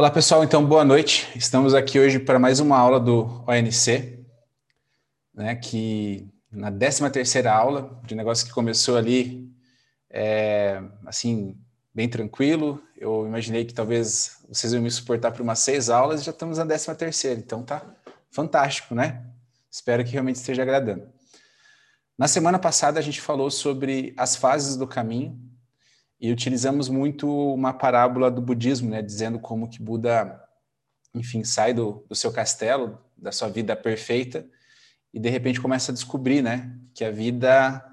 [0.00, 1.30] Olá pessoal, então boa noite.
[1.36, 4.24] Estamos aqui hoje para mais uma aula do ONC,
[5.34, 9.52] né, que na 13 terceira aula, de negócio que começou ali,
[10.08, 11.54] é, assim,
[11.94, 12.82] bem tranquilo.
[12.96, 16.56] Eu imaginei que talvez vocês iam me suportar por umas seis aulas e já estamos
[16.56, 17.82] na 13 terceira, então tá
[18.30, 19.22] fantástico, né?
[19.70, 21.06] Espero que realmente esteja agradando.
[22.16, 25.38] Na semana passada a gente falou sobre as fases do caminho
[26.20, 30.38] e utilizamos muito uma parábola do budismo, né, dizendo como que Buda,
[31.14, 34.46] enfim, sai do, do seu castelo, da sua vida perfeita,
[35.14, 37.84] e de repente começa a descobrir, né, que a vida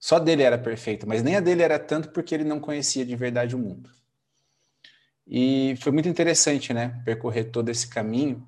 [0.00, 3.14] só dele era perfeita, mas nem a dele era tanto porque ele não conhecia de
[3.14, 3.90] verdade o mundo.
[5.26, 8.44] E foi muito interessante, né, percorrer todo esse caminho,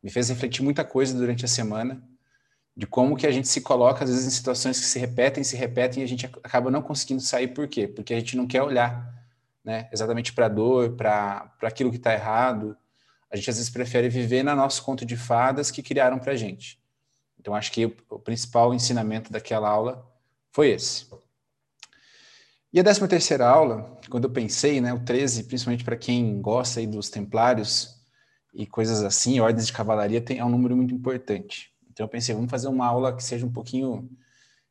[0.00, 2.00] me fez refletir muita coisa durante a semana,
[2.78, 5.56] de como que a gente se coloca, às vezes, em situações que se repetem, se
[5.56, 7.48] repetem, e a gente acaba não conseguindo sair.
[7.48, 7.88] Por quê?
[7.88, 9.12] Porque a gente não quer olhar
[9.64, 12.76] né, exatamente para a dor, para aquilo que está errado.
[13.32, 16.36] A gente, às vezes, prefere viver na nosso conto de fadas que criaram para a
[16.36, 16.80] gente.
[17.40, 20.08] Então, acho que o, o principal ensinamento daquela aula
[20.52, 21.08] foi esse.
[22.72, 26.78] E a 13 terceira aula, quando eu pensei, né, o 13, principalmente para quem gosta
[26.78, 28.00] aí dos templários
[28.54, 31.76] e coisas assim, ordens de cavalaria, tem, é um número muito importante.
[31.98, 34.08] Então eu pensei, vamos fazer uma aula que seja um pouquinho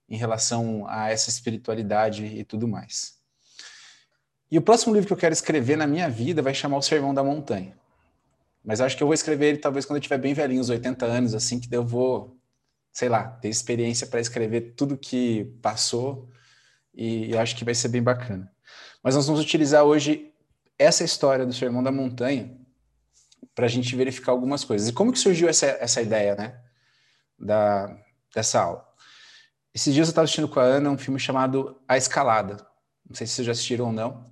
[0.08, 3.17] em relação a essa espiritualidade e tudo mais.
[4.50, 7.14] E o próximo livro que eu quero escrever na minha vida vai chamar O Sermão
[7.14, 7.78] da Montanha.
[8.64, 11.06] Mas acho que eu vou escrever ele talvez quando eu tiver bem velhinho, uns 80
[11.06, 12.38] anos, assim, que eu vou,
[12.94, 16.30] sei lá, ter experiência para escrever tudo que passou
[16.95, 18.50] e eu acho que vai ser bem bacana.
[19.03, 20.31] Mas nós vamos utilizar hoje
[20.80, 22.56] essa história do Sermão da Montanha
[23.53, 24.88] para a gente verificar algumas coisas.
[24.88, 26.62] E como que surgiu essa, essa ideia, né?
[27.38, 27.96] Da,
[28.34, 28.88] dessa aula.
[29.74, 32.66] Esses dias eu estava assistindo com a Ana um filme chamado A Escalada.
[33.08, 34.26] Não sei se vocês já assistiram ou não.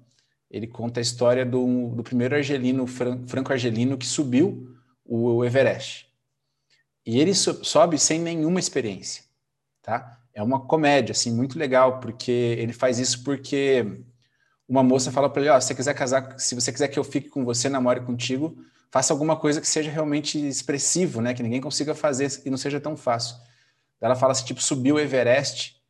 [0.49, 6.07] Ele conta a história do, do primeiro argelino, franco-argelino, que subiu o Everest.
[7.05, 9.23] E ele sobe sem nenhuma experiência,
[9.81, 10.19] tá?
[10.33, 14.01] É uma comédia, assim, muito legal, porque ele faz isso porque
[14.67, 16.97] uma moça fala para ele, ó, oh, se você quiser casar, se você quiser que
[16.97, 18.57] eu fique com você, namore contigo,
[18.91, 21.33] faça alguma coisa que seja realmente expressivo, né?
[21.33, 23.35] Que ninguém consiga fazer e não seja tão fácil.
[23.99, 25.81] Ela fala assim, tipo, subiu o Everest.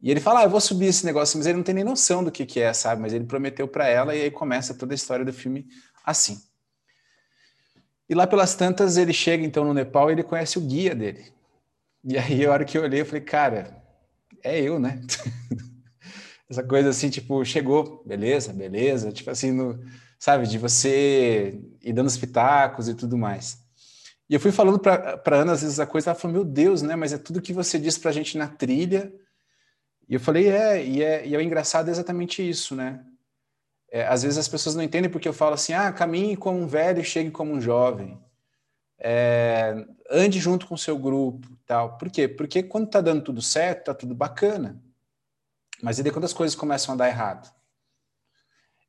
[0.00, 2.24] E ele fala, ah, eu vou subir esse negócio, mas ele não tem nem noção
[2.24, 3.00] do que, que é, sabe?
[3.00, 5.68] Mas ele prometeu para ela e aí começa toda a história do filme
[6.04, 6.40] assim.
[8.08, 11.32] E lá pelas tantas ele chega então no Nepal e ele conhece o guia dele.
[12.04, 13.80] E aí a hora que eu olhei, eu falei, cara,
[14.42, 15.00] é eu, né?
[16.50, 19.82] Essa coisa assim, tipo, chegou, beleza, beleza, tipo assim, no,
[20.22, 23.58] sabe, de você ir dando os pitacos e tudo mais.
[24.30, 26.94] E eu fui falando para Ana, às vezes, a coisa, ela falou, meu Deus, né,
[26.94, 29.12] mas é tudo que você disse para a gente na trilha.
[30.08, 33.04] E eu falei, é, e é, e é engraçado é exatamente isso, né?
[33.90, 36.68] É, às vezes as pessoas não entendem porque eu falo assim, ah, caminhe como um
[36.68, 38.16] velho e chegue como um jovem.
[39.00, 39.74] É,
[40.08, 41.98] ande junto com o seu grupo, tal.
[41.98, 42.28] Por quê?
[42.28, 44.80] Porque quando tá dando tudo certo, tá tudo bacana.
[45.82, 47.52] Mas e daí quando as coisas começam a dar errado?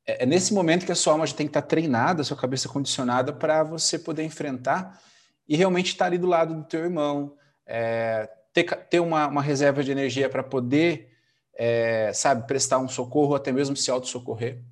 [0.06, 2.36] É, é nesse momento que a sua alma já tem que estar treinada, a sua
[2.36, 5.00] cabeça condicionada para você poder enfrentar
[5.48, 9.82] e realmente estar ali do lado do teu irmão, é, ter, ter uma, uma, reserva
[9.82, 11.12] de energia para poder,
[11.54, 14.62] é, sabe, prestar um socorro, até mesmo se auto-socorrer.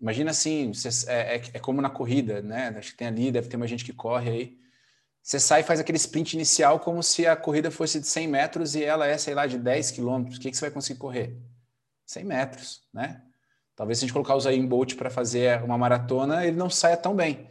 [0.00, 2.74] Imagina assim, você, é, é, é, como na corrida, né?
[2.78, 4.58] Acho que tem ali, deve ter uma gente que corre aí.
[5.22, 8.74] Você sai e faz aquele sprint inicial como se a corrida fosse de 100 metros
[8.74, 10.38] e ela é, sei lá, de 10 quilômetros.
[10.38, 11.36] O que, que você vai conseguir correr?
[12.06, 13.22] 100 metros, né?
[13.76, 16.96] Talvez se a gente colocar o Zayn Bolt para fazer uma maratona, ele não saia
[16.96, 17.46] tão bem,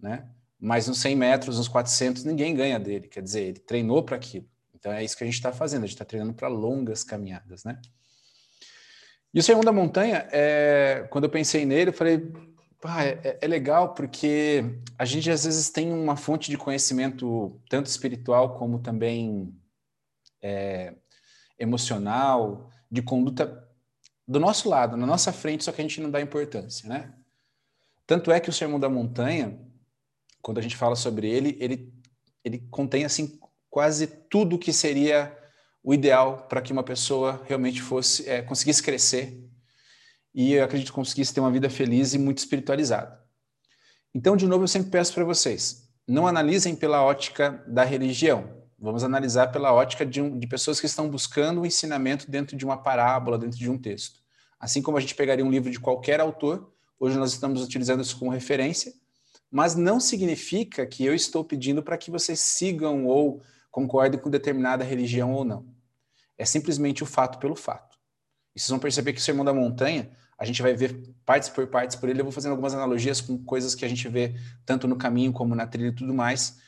[0.00, 0.28] né?
[0.58, 3.08] Mas nos 100 metros, nos 400, ninguém ganha dele.
[3.08, 4.48] Quer dizer, ele treinou para aquilo.
[4.72, 5.82] Então é isso que a gente está fazendo.
[5.82, 7.78] A gente está treinando para longas caminhadas, né?
[9.34, 12.32] E o Sermão da Montanha, é, quando eu pensei nele, eu falei,
[13.02, 18.56] é, é, legal porque a gente às vezes tem uma fonte de conhecimento tanto espiritual
[18.56, 19.52] como também
[20.40, 20.94] é,
[21.58, 23.63] emocional, de conduta
[24.26, 27.12] do nosso lado, na nossa frente, só que a gente não dá importância, né?
[28.06, 29.58] Tanto é que o Sermão da Montanha,
[30.42, 31.92] quando a gente fala sobre ele, ele,
[32.44, 33.38] ele contém assim
[33.70, 35.36] quase tudo que seria
[35.82, 39.44] o ideal para que uma pessoa realmente fosse é, conseguisse crescer
[40.34, 43.22] e eu acredito conseguisse ter uma vida feliz e muito espiritualizada.
[44.14, 48.63] Então, de novo, eu sempre peço para vocês, não analisem pela ótica da religião.
[48.78, 52.64] Vamos analisar pela ótica de, um, de pessoas que estão buscando um ensinamento dentro de
[52.64, 54.20] uma parábola, dentro de um texto.
[54.58, 58.18] Assim como a gente pegaria um livro de qualquer autor, hoje nós estamos utilizando isso
[58.18, 58.92] como referência,
[59.50, 64.84] mas não significa que eu estou pedindo para que vocês sigam ou concordem com determinada
[64.84, 65.66] religião ou não.
[66.36, 67.96] É simplesmente o fato pelo fato.
[68.54, 71.66] E vocês vão perceber que o Sermão da Montanha, a gente vai ver partes por
[71.66, 72.20] partes por ele.
[72.20, 74.34] Eu vou fazendo algumas analogias com coisas que a gente vê
[74.66, 76.58] tanto no caminho como na trilha e tudo mais.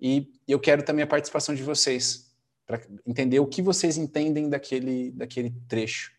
[0.00, 2.32] E eu quero também a participação de vocês,
[2.66, 6.12] para entender o que vocês entendem daquele, daquele trecho.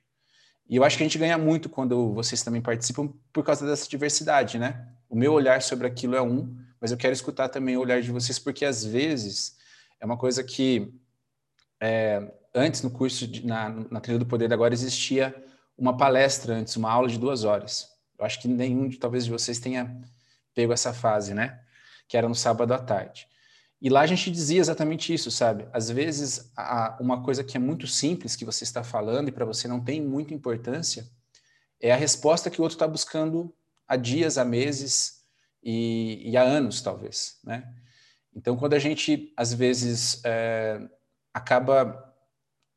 [0.69, 3.87] E eu acho que a gente ganha muito quando vocês também participam por causa dessa
[3.87, 4.87] diversidade, né?
[5.09, 8.11] O meu olhar sobre aquilo é um, mas eu quero escutar também o olhar de
[8.11, 9.57] vocês, porque às vezes
[9.99, 10.91] é uma coisa que
[11.79, 15.35] é, antes no curso, de, na, na trilha do poder, agora existia
[15.77, 17.89] uma palestra antes, uma aula de duas horas.
[18.17, 20.01] Eu acho que nenhum, de, talvez, de vocês tenha
[20.53, 21.59] pego essa fase, né?
[22.07, 23.27] Que era no sábado à tarde.
[23.85, 25.67] E lá a gente dizia exatamente isso, sabe?
[25.71, 29.45] Às vezes, a, uma coisa que é muito simples que você está falando e para
[29.45, 31.07] você não tem muita importância
[31.79, 33.55] é a resposta que o outro está buscando
[33.87, 35.23] há dias, há meses
[35.61, 37.63] e, e, há anos, talvez, né?
[38.35, 40.81] Então, quando a gente, às vezes, é,
[41.31, 42.11] acaba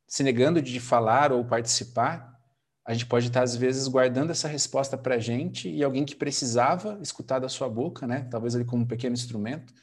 [0.07, 2.39] se negando de falar ou participar,
[2.85, 6.15] a gente pode estar, às vezes, guardando essa resposta para a gente e alguém que
[6.15, 8.27] precisava escutar da sua boca, né?
[8.29, 9.73] talvez ali como um pequeno instrumento,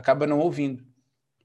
[0.00, 0.82] acaba não ouvindo.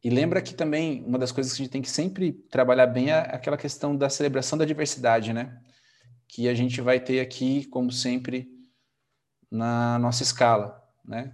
[0.03, 3.11] E lembra que também uma das coisas que a gente tem que sempre trabalhar bem
[3.11, 5.59] é aquela questão da celebração da diversidade, né?
[6.27, 8.47] Que a gente vai ter aqui, como sempre,
[9.51, 11.33] na nossa escala, né?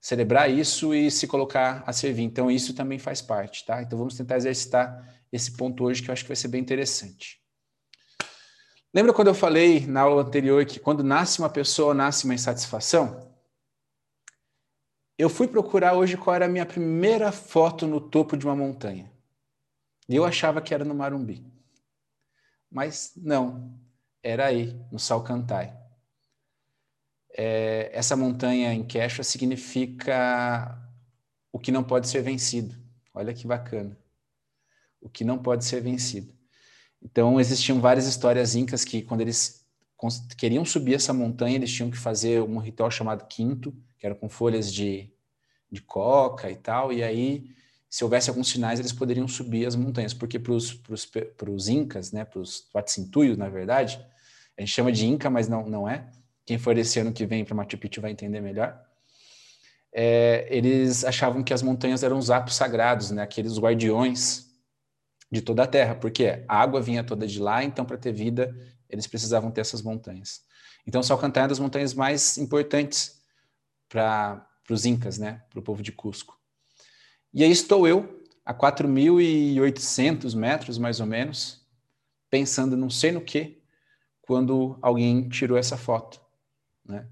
[0.00, 2.22] Celebrar isso e se colocar a servir.
[2.22, 3.82] Então, isso também faz parte, tá?
[3.82, 7.38] Então, vamos tentar exercitar esse ponto hoje que eu acho que vai ser bem interessante.
[8.92, 13.29] Lembra quando eu falei na aula anterior que quando nasce uma pessoa, nasce uma insatisfação?
[15.20, 19.12] Eu fui procurar hoje qual era a minha primeira foto no topo de uma montanha.
[20.08, 21.44] E eu achava que era no Marumbi.
[22.70, 23.78] Mas não,
[24.22, 25.74] era aí, no Salcantay.
[27.36, 30.74] É, essa montanha em Quechua significa
[31.52, 32.74] o que não pode ser vencido.
[33.12, 33.98] Olha que bacana.
[35.02, 36.32] O que não pode ser vencido.
[37.02, 39.66] Então, existiam várias histórias incas que, quando eles
[40.38, 44.28] queriam subir essa montanha, eles tinham que fazer um ritual chamado quinto, que era com
[44.28, 45.12] folhas de,
[45.70, 47.44] de coca e tal, e aí,
[47.88, 52.40] se houvesse alguns sinais, eles poderiam subir as montanhas, porque para os incas, né, para
[52.40, 54.04] os Huatzintuyos, na verdade,
[54.56, 56.10] a gente chama de inca, mas não, não é,
[56.46, 58.80] quem for esse ano que vem para Machu Picchu vai entender melhor,
[59.92, 64.48] é, eles achavam que as montanhas eram os atos sagrados, né, aqueles guardiões
[65.30, 68.56] de toda a terra, porque a água vinha toda de lá, então para ter vida
[68.88, 70.40] eles precisavam ter essas montanhas.
[70.86, 73.19] Então Salcantay é uma das montanhas mais importantes
[73.90, 76.38] para os incas, né, para o povo de Cusco.
[77.34, 81.66] E aí estou eu, a 4.800 metros mais ou menos,
[82.30, 83.60] pensando não sei no que,
[84.22, 86.20] quando alguém tirou essa foto,
[86.84, 87.06] né?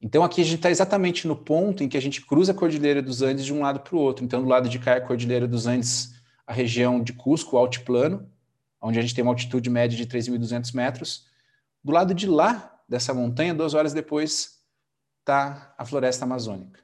[0.00, 3.00] Então aqui a gente está exatamente no ponto em que a gente cruza a Cordilheira
[3.00, 4.24] dos Andes de um lado para o outro.
[4.24, 6.12] Então do lado de cá é a Cordilheira dos Andes
[6.44, 8.28] a região de Cusco, o altiplano,
[8.80, 11.26] onde a gente tem uma altitude média de 3.200 metros.
[11.84, 14.61] Do lado de lá dessa montanha, duas horas depois,
[15.22, 16.80] está a floresta amazônica.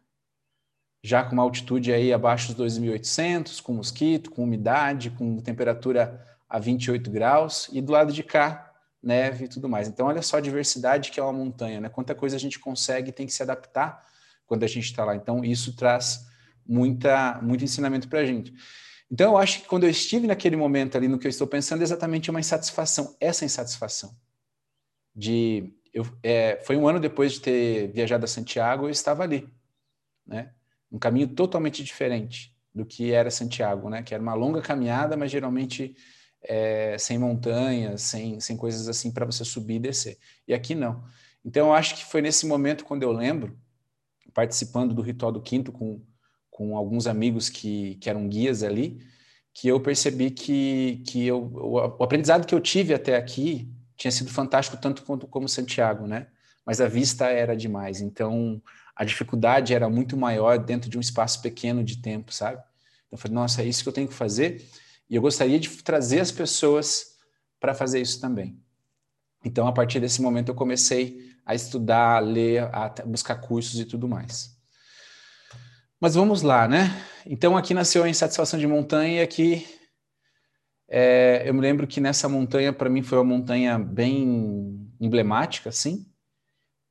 [1.02, 6.58] Já com uma altitude aí abaixo dos 2.800, com mosquito, com umidade, com temperatura a
[6.58, 9.86] 28 graus, e do lado de cá, neve e tudo mais.
[9.86, 11.88] Então, olha só a diversidade que é uma montanha, né?
[11.88, 14.04] Quanta coisa a gente consegue tem que se adaptar
[14.46, 15.14] quando a gente está lá.
[15.14, 16.26] Então, isso traz
[16.66, 18.52] muita, muito ensinamento para a gente.
[19.10, 21.80] Então, eu acho que quando eu estive naquele momento ali, no que eu estou pensando,
[21.80, 24.14] é exatamente uma insatisfação, essa insatisfação.
[25.14, 29.48] De, eu, é, foi um ano depois de ter viajado a Santiago, eu estava ali,
[30.26, 30.52] né?
[30.90, 34.02] Um caminho totalmente diferente do que era Santiago, né?
[34.02, 35.96] Que era uma longa caminhada, mas geralmente
[36.42, 40.18] é, sem montanhas, sem, sem coisas assim para você subir e descer.
[40.46, 41.04] E aqui não.
[41.44, 43.58] Então, eu acho que foi nesse momento, quando eu lembro,
[44.34, 46.00] participando do ritual do quinto com
[46.58, 49.00] com alguns amigos que, que eram guias ali,
[49.54, 54.30] que eu percebi que, que eu, o, aprendizado que eu tive até aqui tinha sido
[54.30, 56.28] fantástico tanto quanto como Santiago, né?
[56.64, 58.62] Mas a vista era demais, então
[58.94, 62.58] a dificuldade era muito maior dentro de um espaço pequeno de tempo, sabe?
[63.06, 64.66] Então eu falei, nossa, é isso que eu tenho que fazer,
[65.10, 67.18] e eu gostaria de trazer as pessoas
[67.60, 68.58] para fazer isso também.
[69.44, 73.84] Então, a partir desse momento, eu comecei a estudar, a ler, a buscar cursos e
[73.84, 74.56] tudo mais.
[76.00, 77.04] Mas vamos lá, né?
[77.26, 79.66] Então aqui nasceu a insatisfação de montanha e aqui
[80.88, 86.06] é, eu me lembro que nessa montanha para mim foi uma montanha bem emblemática, assim,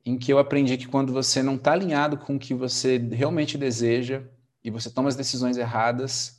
[0.04, 3.58] em que eu aprendi que quando você não está alinhado com o que você realmente
[3.58, 4.22] deseja
[4.62, 6.38] e você toma as decisões erradas,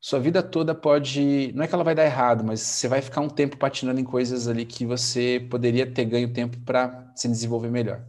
[0.00, 3.20] sua vida toda pode, não é que ela vai dar errado, mas você vai ficar
[3.20, 7.70] um tempo patinando em coisas ali que você poderia ter ganho tempo para se desenvolver
[7.70, 8.04] melhor.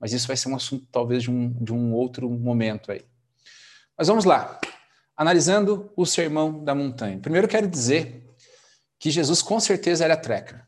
[0.00, 3.02] Mas isso vai ser um assunto talvez de um, de um outro momento aí.
[3.96, 4.58] Mas vamos lá.
[5.18, 7.18] Analisando o sermão da montanha.
[7.18, 8.24] Primeiro quero dizer
[9.00, 10.64] que Jesus com certeza era trekker.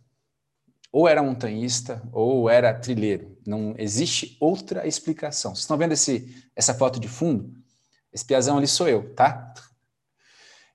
[0.92, 3.38] ou era montanhista ou era trilheiro.
[3.46, 5.52] Não existe outra explicação.
[5.52, 7.52] Vocês estão vendo esse, essa foto de fundo?
[8.12, 9.54] Esse piazão ali sou eu, tá?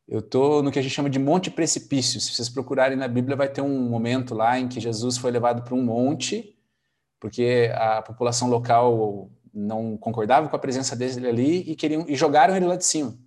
[0.08, 2.22] Eu estou no que a gente chama de monte precipício.
[2.22, 5.64] Se vocês procurarem na Bíblia, vai ter um momento lá em que Jesus foi levado
[5.64, 6.58] para um monte,
[7.20, 12.56] porque a população local não concordava com a presença dele ali e queriam e jogaram
[12.56, 13.18] ele lá de cima.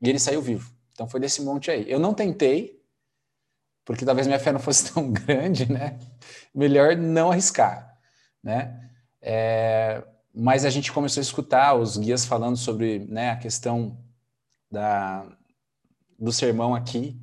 [0.00, 0.70] E ele saiu vivo.
[0.92, 1.84] Então foi desse monte aí.
[1.90, 2.82] Eu não tentei,
[3.84, 5.98] porque talvez minha fé não fosse tão grande, né?
[6.54, 7.98] Melhor não arriscar,
[8.42, 8.90] né?
[9.20, 13.98] É, mas a gente começou a escutar os guias falando sobre né, a questão
[14.70, 15.26] da,
[16.18, 17.20] do sermão aqui.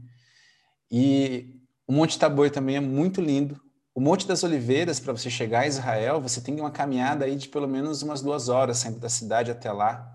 [0.91, 3.59] E o Monte Tabor também é muito lindo.
[3.93, 7.47] O Monte das Oliveiras, para você chegar a Israel, você tem uma caminhada aí de
[7.47, 10.14] pelo menos umas duas horas saindo da cidade até lá.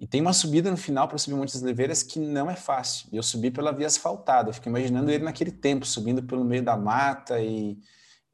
[0.00, 3.06] E tem uma subida no final para subir o Monte Oliveiras que não é fácil.
[3.12, 4.48] Eu subi pela via asfaltada.
[4.48, 7.78] Eu fico imaginando ele naquele tempo, subindo pelo meio da mata e,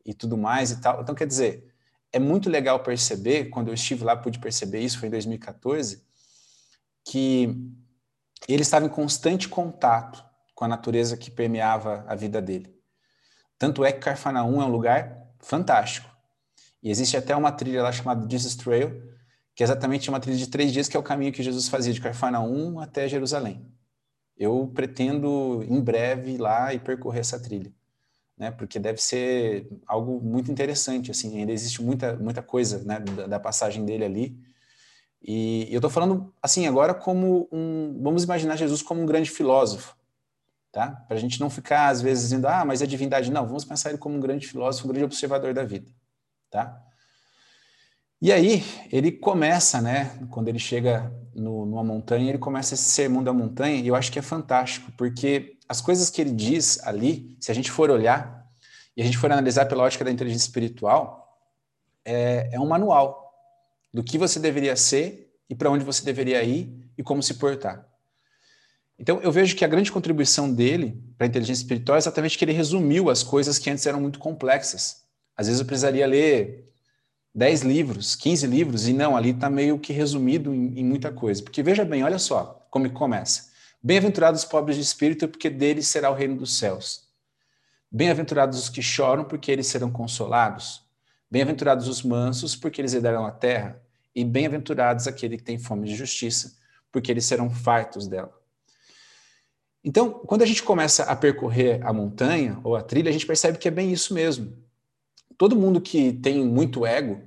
[0.04, 1.02] e tudo mais e tal.
[1.02, 1.74] Então, quer dizer,
[2.12, 6.04] é muito legal perceber, quando eu estive lá, pude perceber isso, foi em 2014,
[7.04, 7.48] que
[8.48, 12.72] ele estava em constante contato com a natureza que permeava a vida dele.
[13.58, 16.08] Tanto é que Carfanaum é um lugar fantástico.
[16.80, 19.15] E existe até uma trilha lá chamada Jesus Trail,
[19.56, 21.92] que é exatamente uma trilha de três dias, que é o caminho que Jesus fazia
[21.92, 23.66] de Carfanaum até Jerusalém.
[24.36, 27.72] Eu pretendo, em breve, ir lá e percorrer essa trilha.
[28.38, 33.26] Né, porque deve ser algo muito interessante, assim, ainda existe muita, muita coisa né, da,
[33.26, 34.38] da passagem dele ali,
[35.26, 39.96] e eu estou falando assim agora como um, vamos imaginar Jesus como um grande filósofo,
[40.70, 40.90] tá?
[41.08, 43.30] Para a gente não ficar às vezes dizendo, ah, mas é divindade.
[43.30, 45.90] Não, vamos pensar ele como um grande filósofo, um grande observador da vida,
[46.48, 46.80] tá?
[48.20, 50.18] E aí ele começa, né?
[50.30, 54.10] Quando ele chega no, numa montanha, ele começa esse sermão da montanha e eu acho
[54.10, 58.46] que é fantástico porque as coisas que ele diz ali, se a gente for olhar
[58.96, 61.38] e a gente for analisar pela ótica da inteligência espiritual,
[62.04, 63.34] é, é um manual
[63.92, 67.86] do que você deveria ser e para onde você deveria ir e como se portar.
[68.98, 72.44] Então, eu vejo que a grande contribuição dele para a inteligência espiritual é exatamente que
[72.44, 75.04] ele resumiu as coisas que antes eram muito complexas.
[75.36, 76.65] Às vezes eu precisaria ler
[77.36, 81.42] 10 livros, 15 livros, e não, ali está meio que resumido em, em, muita coisa.
[81.42, 83.50] Porque veja bem, olha só como começa.
[83.82, 87.04] Bem-aventurados os pobres de espírito, porque deles será o reino dos céus.
[87.92, 90.82] Bem-aventurados os que choram, porque eles serão consolados.
[91.30, 93.82] Bem-aventurados os mansos, porque eles herdarão a terra
[94.14, 96.56] e bem-aventurados aquele que tem fome de justiça,
[96.90, 98.32] porque eles serão fartos dela.
[99.84, 103.58] Então, quando a gente começa a percorrer a montanha ou a trilha, a gente percebe
[103.58, 104.56] que é bem isso mesmo.
[105.38, 107.20] Todo mundo que tem muito ego,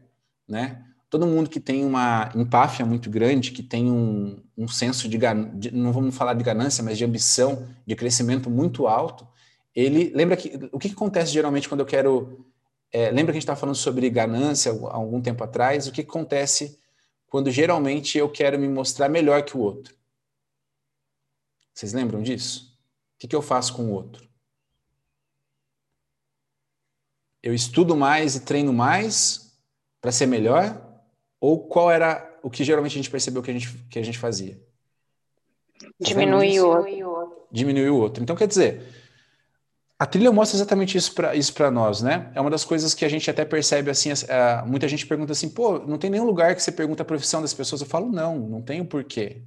[0.47, 0.85] né?
[1.09, 5.17] Todo mundo que tem uma empáfia muito grande, que tem um, um senso de,
[5.55, 9.27] de, não vamos falar de ganância, mas de ambição, de crescimento muito alto,
[9.75, 12.45] ele lembra que o que, acontece geralmente quando eu quero
[12.91, 15.87] é, lembra que a gente estava falando sobre ganância há algum tempo atrás?
[15.87, 16.79] O que acontece
[17.27, 19.95] quando geralmente eu quero me mostrar melhor que o outro?
[21.73, 22.77] Vocês lembram disso?
[23.15, 24.28] O que, que eu faço com o outro?
[27.41, 29.58] Eu estudo mais e treino mais
[30.01, 30.81] para ser melhor?
[31.39, 34.17] Ou qual era o que geralmente a gente percebeu que a gente, que a gente
[34.17, 34.60] fazia?
[36.00, 37.48] Diminuir o outro.
[37.51, 38.22] Diminuir o outro.
[38.22, 38.86] Então, quer dizer,
[39.98, 42.31] a trilha mostra exatamente isso para isso nós, né?
[42.34, 44.12] É uma das coisas que a gente até percebe assim.
[44.12, 47.41] Uh, muita gente pergunta assim, pô, não tem nenhum lugar que você pergunta a profissão
[47.41, 47.81] das pessoas.
[47.81, 49.41] Eu falo, não, não tem o porquê.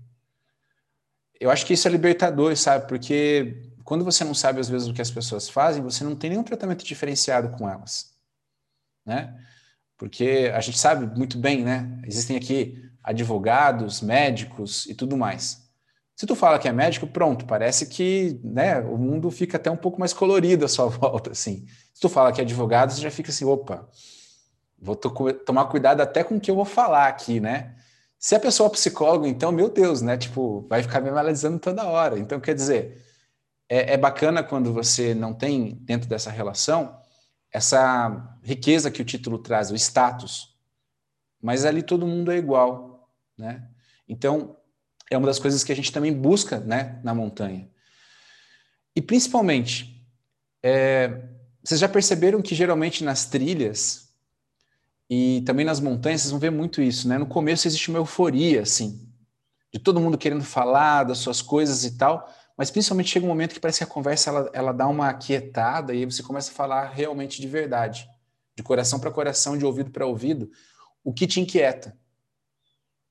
[1.41, 2.87] Eu acho que isso é libertador, sabe?
[2.87, 6.31] Porque quando você não sabe às vezes o que as pessoas fazem, você não tem
[6.31, 8.15] nenhum tratamento diferenciado com elas,
[9.05, 9.39] né?
[9.97, 12.01] Porque a gente sabe muito bem, né?
[12.05, 15.63] Existem aqui advogados, médicos e tudo mais.
[16.15, 19.77] Se tu fala que é médico, pronto, parece que né, o mundo fica até um
[19.77, 21.67] pouco mais colorido à sua volta, assim.
[21.95, 23.89] Se tu fala que é advogado, você já fica assim, opa,
[24.79, 27.75] vou tomar cuidado até com o que eu vou falar aqui, né?
[28.19, 30.17] Se a pessoa é psicólogo, então, meu Deus, né?
[30.17, 32.19] Tipo, vai ficar me analisando toda hora.
[32.19, 33.03] Então, quer dizer,
[33.73, 37.01] é, é bacana quando você não tem dentro dessa relação
[37.51, 40.55] essa riqueza que o título traz, o status.
[41.41, 43.67] Mas ali todo mundo é igual, né?
[44.07, 44.59] Então,
[45.11, 47.67] é uma das coisas que a gente também busca né, na montanha.
[48.95, 50.07] E principalmente,
[50.63, 51.23] é,
[51.65, 54.13] vocês já perceberam que geralmente nas trilhas
[55.09, 57.17] e também nas montanhas, vocês vão ver muito isso, né?
[57.17, 59.11] No começo existe uma euforia, assim,
[59.73, 63.55] de todo mundo querendo falar das suas coisas e tal, mas principalmente chega um momento
[63.55, 66.89] que parece que a conversa ela, ela dá uma aquietada e você começa a falar
[66.91, 68.09] realmente de verdade,
[68.55, 70.51] de coração para coração, de ouvido para ouvido,
[71.03, 71.97] o que te inquieta,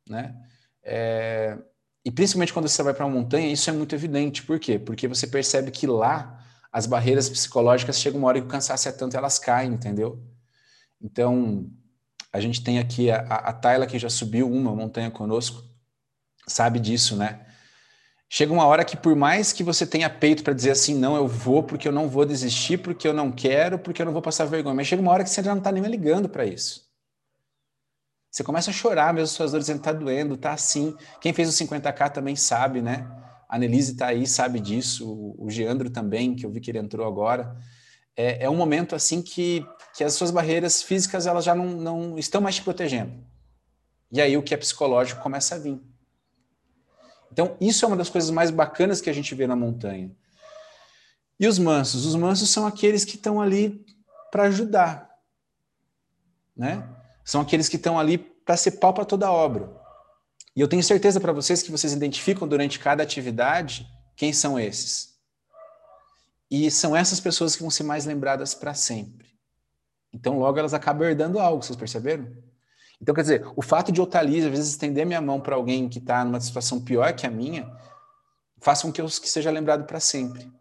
[0.07, 0.35] né?
[0.83, 1.57] É,
[2.03, 4.43] e principalmente quando você vai para uma montanha, isso é muito evidente.
[4.43, 4.79] Por quê?
[4.79, 8.91] Porque você percebe que lá as barreiras psicológicas chegam uma hora que o cansaço é
[8.91, 10.23] tanto, elas caem, entendeu?
[10.99, 11.69] Então,
[12.31, 15.63] a gente tem aqui a, a Tayla, que já subiu uma montanha conosco,
[16.47, 17.45] sabe disso, né?
[18.33, 21.27] Chega uma hora que, por mais que você tenha peito para dizer assim, não, eu
[21.27, 24.45] vou porque eu não vou desistir, porque eu não quero, porque eu não vou passar
[24.45, 26.89] vergonha, mas chega uma hora que você já não está nem ligando para isso.
[28.31, 30.95] Você começa a chorar mesmo, suas dores dizendo, tá doendo, tá assim.
[31.19, 33.05] Quem fez o 50K também sabe, né?
[33.49, 35.35] A Annelise tá aí, sabe disso.
[35.37, 37.53] O Geandro também, que eu vi que ele entrou agora.
[38.15, 42.17] É, é um momento assim que, que as suas barreiras físicas elas já não, não
[42.17, 43.11] estão mais te protegendo.
[44.09, 45.90] E aí o que é psicológico começa a vir.
[47.31, 50.11] Então, isso é uma das coisas mais bacanas que a gente vê na montanha.
[51.39, 52.05] E os mansos?
[52.05, 53.85] Os mansos são aqueles que estão ali
[54.31, 55.09] para ajudar,
[56.55, 56.87] né?
[57.25, 59.69] São aqueles que estão ali para ser pau para toda obra.
[60.55, 65.15] E eu tenho certeza para vocês que vocês identificam durante cada atividade quem são esses.
[66.49, 69.31] E são essas pessoas que vão ser mais lembradas para sempre.
[70.13, 72.27] Então, logo elas acabam herdando algo, vocês perceberam?
[73.01, 75.55] Então, quer dizer, o fato de eu estar ali, às vezes, estender minha mão para
[75.55, 77.67] alguém que está numa situação pior que a minha,
[78.59, 80.51] faça com que eu que seja lembrado para sempre.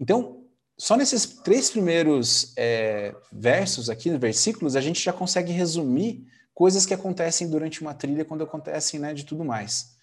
[0.00, 0.44] Então,
[0.76, 6.92] só nesses três primeiros é, versos aqui, versículos, a gente já consegue resumir coisas que
[6.92, 9.96] acontecem durante uma trilha quando acontecem, né, de tudo mais.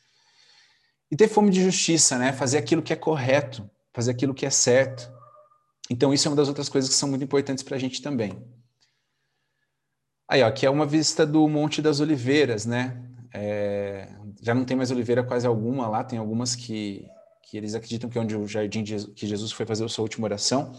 [1.11, 4.49] E ter fome de justiça, né, fazer aquilo que é correto, fazer aquilo que é
[4.49, 5.11] certo.
[5.89, 8.41] Então isso é uma das outras coisas que são muito importantes para a gente também.
[10.27, 13.01] Aí, ó, aqui é uma vista do Monte das Oliveiras, né?
[13.33, 14.09] É,
[14.41, 17.07] já não tem mais oliveira quase alguma lá, tem algumas que
[17.53, 20.01] que eles acreditam que é onde o jardim de, que Jesus foi fazer a sua
[20.01, 20.73] última oração.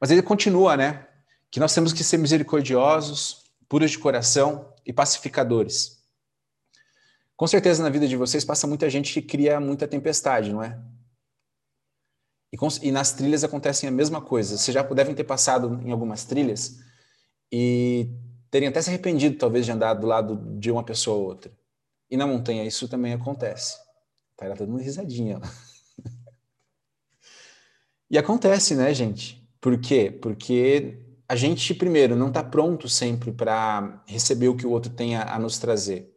[0.00, 1.06] Mas ele continua, né?
[1.50, 6.02] Que nós temos que ser misericordiosos, puros de coração e pacificadores.
[7.36, 10.80] Com certeza na vida de vocês passa muita gente que cria muita tempestade, não é?
[12.50, 14.56] E, com, e nas trilhas acontecem a mesma coisa.
[14.56, 16.78] Vocês já devem ter passado em algumas trilhas
[17.52, 18.08] e
[18.50, 21.52] terem até se arrependido, talvez, de andar do lado de uma pessoa ou outra.
[22.10, 23.76] E na montanha isso também acontece.
[24.36, 25.40] Tá, ela tá dando risadinha.
[28.10, 29.46] E acontece, né, gente?
[29.60, 30.10] Por quê?
[30.10, 35.14] Porque a gente, primeiro, não está pronto sempre para receber o que o outro tem
[35.14, 36.10] a, a, nos trazer.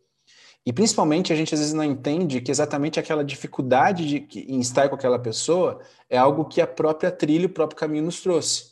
[0.66, 4.88] E principalmente a gente às vezes não entende que exatamente aquela dificuldade de, em estar
[4.88, 8.72] com aquela pessoa é algo que a própria trilha, o próprio caminho nos trouxe.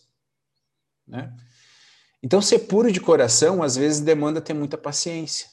[1.06, 1.36] Né?
[2.22, 5.48] Então, ser puro de coração às vezes demanda ter muita paciência.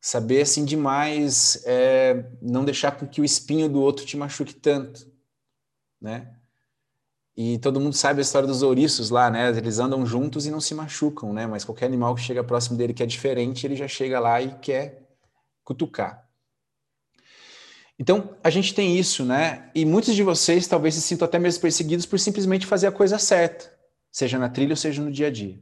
[0.00, 5.14] Saber assim demais, é, não deixar com que o espinho do outro te machuque tanto
[6.04, 6.28] né?
[7.36, 9.48] E todo mundo sabe a história dos ouriços lá, né?
[9.48, 11.46] Eles andam juntos e não se machucam, né?
[11.46, 14.54] Mas qualquer animal que chega próximo dele que é diferente, ele já chega lá e
[14.58, 15.02] quer
[15.64, 16.28] cutucar.
[17.98, 19.70] Então, a gente tem isso, né?
[19.74, 23.18] E muitos de vocês talvez se sintam até mesmo perseguidos por simplesmente fazer a coisa
[23.18, 23.73] certa,
[24.14, 25.60] seja na trilha ou seja no dia a dia.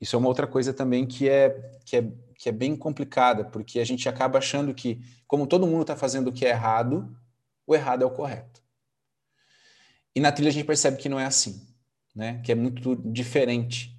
[0.00, 1.50] Isso é uma outra coisa também que é,
[1.84, 5.82] que é, que é bem complicada, porque a gente acaba achando que, como todo mundo
[5.82, 7.16] está fazendo o que é errado,
[7.64, 8.60] o errado é o correto.
[10.12, 11.64] E na trilha a gente percebe que não é assim,
[12.16, 12.42] né?
[12.42, 13.96] Que é muito diferente.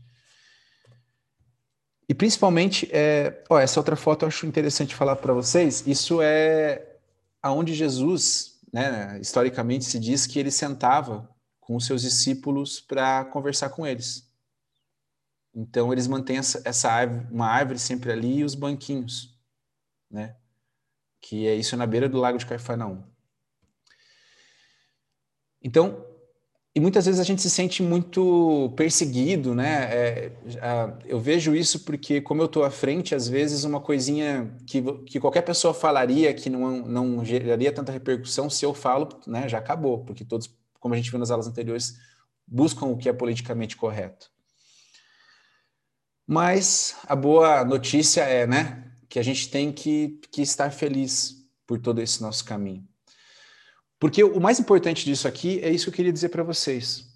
[2.09, 5.87] E principalmente, é, ó, essa outra foto eu acho interessante falar para vocês.
[5.87, 6.97] Isso é
[7.41, 11.29] aonde Jesus, né, historicamente se diz que ele sentava
[11.71, 14.29] com os seus discípulos para conversar com eles.
[15.55, 19.39] Então eles mantêm essa, essa árvore, uma árvore sempre ali e os banquinhos,
[20.09, 20.35] né?
[21.21, 23.01] Que é isso na beira do lago de Cafarnaum.
[25.63, 26.05] Então,
[26.75, 29.83] e muitas vezes a gente se sente muito perseguido, né?
[29.93, 30.31] É,
[31.05, 35.21] eu vejo isso porque, como eu estou à frente, às vezes uma coisinha que, que
[35.21, 40.03] qualquer pessoa falaria que não, não geraria tanta repercussão, se eu falo, né, já acabou,
[40.03, 40.49] porque todos,
[40.81, 41.97] como a gente viu nas aulas anteriores,
[42.45, 44.29] buscam o que é politicamente correto.
[46.27, 51.79] Mas a boa notícia é, né, que a gente tem que, que estar feliz por
[51.79, 52.85] todo esse nosso caminho.
[53.99, 57.07] Porque o mais importante disso aqui é isso que eu queria dizer para vocês.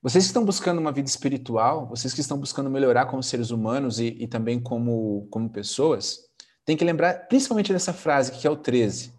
[0.00, 4.00] Vocês que estão buscando uma vida espiritual, vocês que estão buscando melhorar como seres humanos
[4.00, 6.18] e, e também como, como pessoas,
[6.64, 9.12] tem que lembrar principalmente dessa frase que é o 13.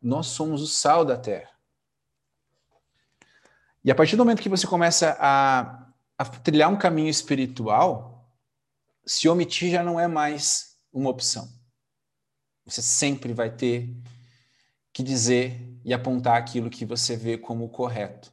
[0.00, 1.51] Nós somos o sal da terra.
[3.84, 8.32] E a partir do momento que você começa a, a trilhar um caminho espiritual,
[9.04, 11.48] se omitir já não é mais uma opção.
[12.64, 13.92] Você sempre vai ter
[14.92, 18.32] que dizer e apontar aquilo que você vê como correto.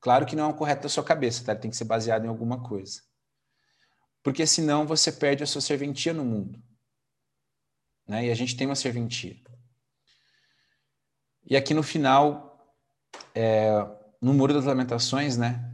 [0.00, 1.54] Claro que não é o correto da sua cabeça, tá?
[1.54, 3.00] Tem que ser baseado em alguma coisa.
[4.22, 6.62] Porque senão você perde a sua serventia no mundo.
[8.06, 8.26] Né?
[8.26, 9.36] E a gente tem uma serventia.
[11.44, 12.76] E aqui no final,
[13.34, 13.70] é,
[14.22, 15.68] no Muro das Lamentações, né?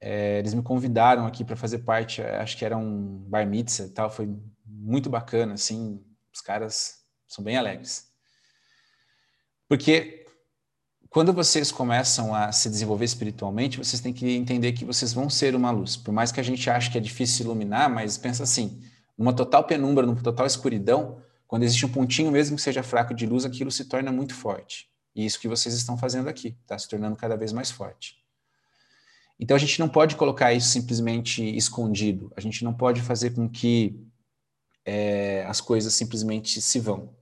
[0.00, 3.90] É, eles me convidaram aqui para fazer parte, acho que era um bar mitzvah e
[3.90, 4.32] tal, foi
[4.64, 6.00] muito bacana, assim,
[6.32, 8.08] os caras são bem alegres.
[9.68, 10.24] Porque
[11.10, 15.56] quando vocês começam a se desenvolver espiritualmente, vocês têm que entender que vocês vão ser
[15.56, 15.96] uma luz.
[15.96, 18.80] Por mais que a gente ache que é difícil iluminar, mas pensa assim,
[19.18, 23.26] numa total penumbra, numa total escuridão, quando existe um pontinho, mesmo que seja fraco de
[23.26, 24.88] luz, aquilo se torna muito forte.
[25.16, 28.18] E isso que vocês estão fazendo aqui, está se tornando cada vez mais forte.
[29.40, 32.30] Então a gente não pode colocar isso simplesmente escondido.
[32.36, 33.98] A gente não pode fazer com que
[34.84, 37.14] é, as coisas simplesmente se vão.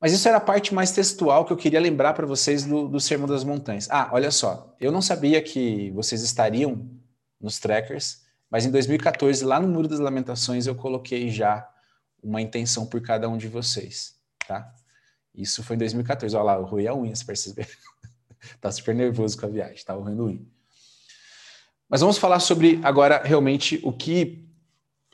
[0.00, 2.98] Mas isso era a parte mais textual que eu queria lembrar para vocês do, do
[2.98, 3.88] Sermão das Montanhas.
[3.90, 6.90] Ah, olha só, eu não sabia que vocês estariam
[7.38, 11.68] nos trackers, mas em 2014, lá no Muro das Lamentações, eu coloquei já
[12.22, 14.74] uma intenção por cada um de vocês, tá?
[15.34, 16.36] Isso foi em 2014.
[16.36, 17.68] Olha lá, eu ruí a unha, se perceber.
[18.60, 20.40] tá super nervoso com a viagem, tá roendo unha.
[21.88, 24.48] Mas vamos falar sobre agora realmente o que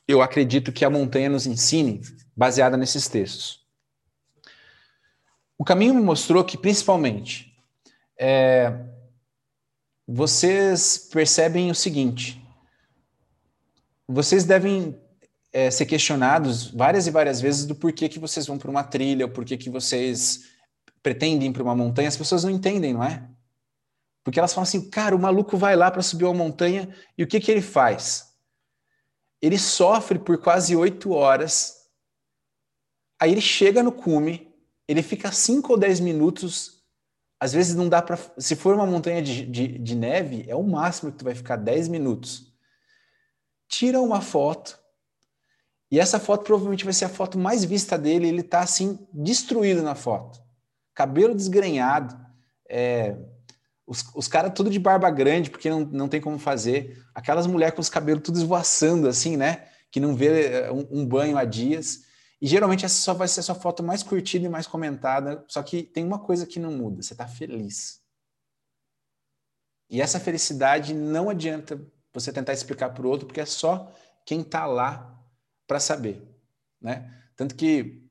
[0.07, 2.00] eu acredito que a montanha nos ensine,
[2.37, 3.66] baseada nesses textos.
[5.59, 7.52] O caminho me mostrou que, principalmente,
[8.16, 8.72] é,
[10.07, 12.40] vocês percebem o seguinte:
[14.07, 14.98] vocês devem
[15.53, 19.27] é, ser questionados várias e várias vezes do porquê que vocês vão para uma trilha,
[19.27, 20.45] o porquê que vocês
[21.03, 22.09] pretendem ir para uma montanha.
[22.09, 23.29] As pessoas não entendem, não é?
[24.25, 27.27] Porque elas falam assim, cara, o maluco vai lá para subir uma montanha e o
[27.27, 28.29] que, que ele faz?
[29.41, 31.77] Ele sofre por quase oito horas,
[33.21, 34.53] aí ele chega no cume,
[34.87, 36.83] ele fica 5 ou 10 minutos.
[37.41, 38.19] Às vezes não dá para.
[38.37, 41.57] Se for uma montanha de, de, de, neve, é o máximo que tu vai ficar
[41.57, 42.53] 10 minutos.
[43.69, 44.78] Tira uma foto.
[45.90, 48.29] E essa foto provavelmente vai ser a foto mais vista dele.
[48.29, 50.40] Ele tá assim, destruído na foto.
[50.94, 52.18] Cabelo desgrenhado.
[52.68, 53.16] É,
[53.87, 57.03] os, os caras tudo de barba grande, porque não, não tem como fazer.
[57.14, 59.66] Aquelas mulheres com os cabelos tudo esvoaçando, assim, né?
[59.90, 62.03] Que não vê é, um, um banho há dias.
[62.40, 65.42] E geralmente essa só vai ser a sua foto mais curtida e mais comentada.
[65.48, 68.01] Só que tem uma coisa que não muda: você está feliz.
[69.90, 71.81] E essa felicidade não adianta
[72.12, 73.90] você tentar explicar para o outro, porque é só
[74.27, 75.08] quem está lá
[75.68, 76.26] para saber.
[76.81, 77.09] Né?
[77.37, 78.02] Tanto que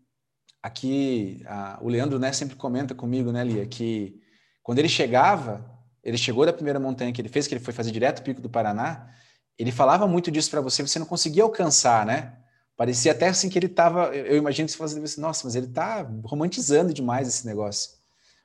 [0.64, 4.22] aqui a, o Leandro né, sempre comenta comigo, né, Lia, que
[4.64, 5.70] quando ele chegava,
[6.04, 8.40] ele chegou da primeira montanha que ele fez, que ele foi fazer direto o Pico
[8.40, 9.14] do Paraná,
[9.58, 12.38] ele falava muito disso para você, você não conseguia alcançar, né?
[12.76, 14.16] Parecia até assim que ele estava.
[14.16, 17.98] Eu imagino que você fazendo assim, nossa, mas ele está romantizando demais esse negócio.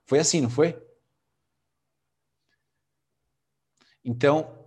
[0.07, 0.83] Foi assim, não foi?
[4.03, 4.62] Então,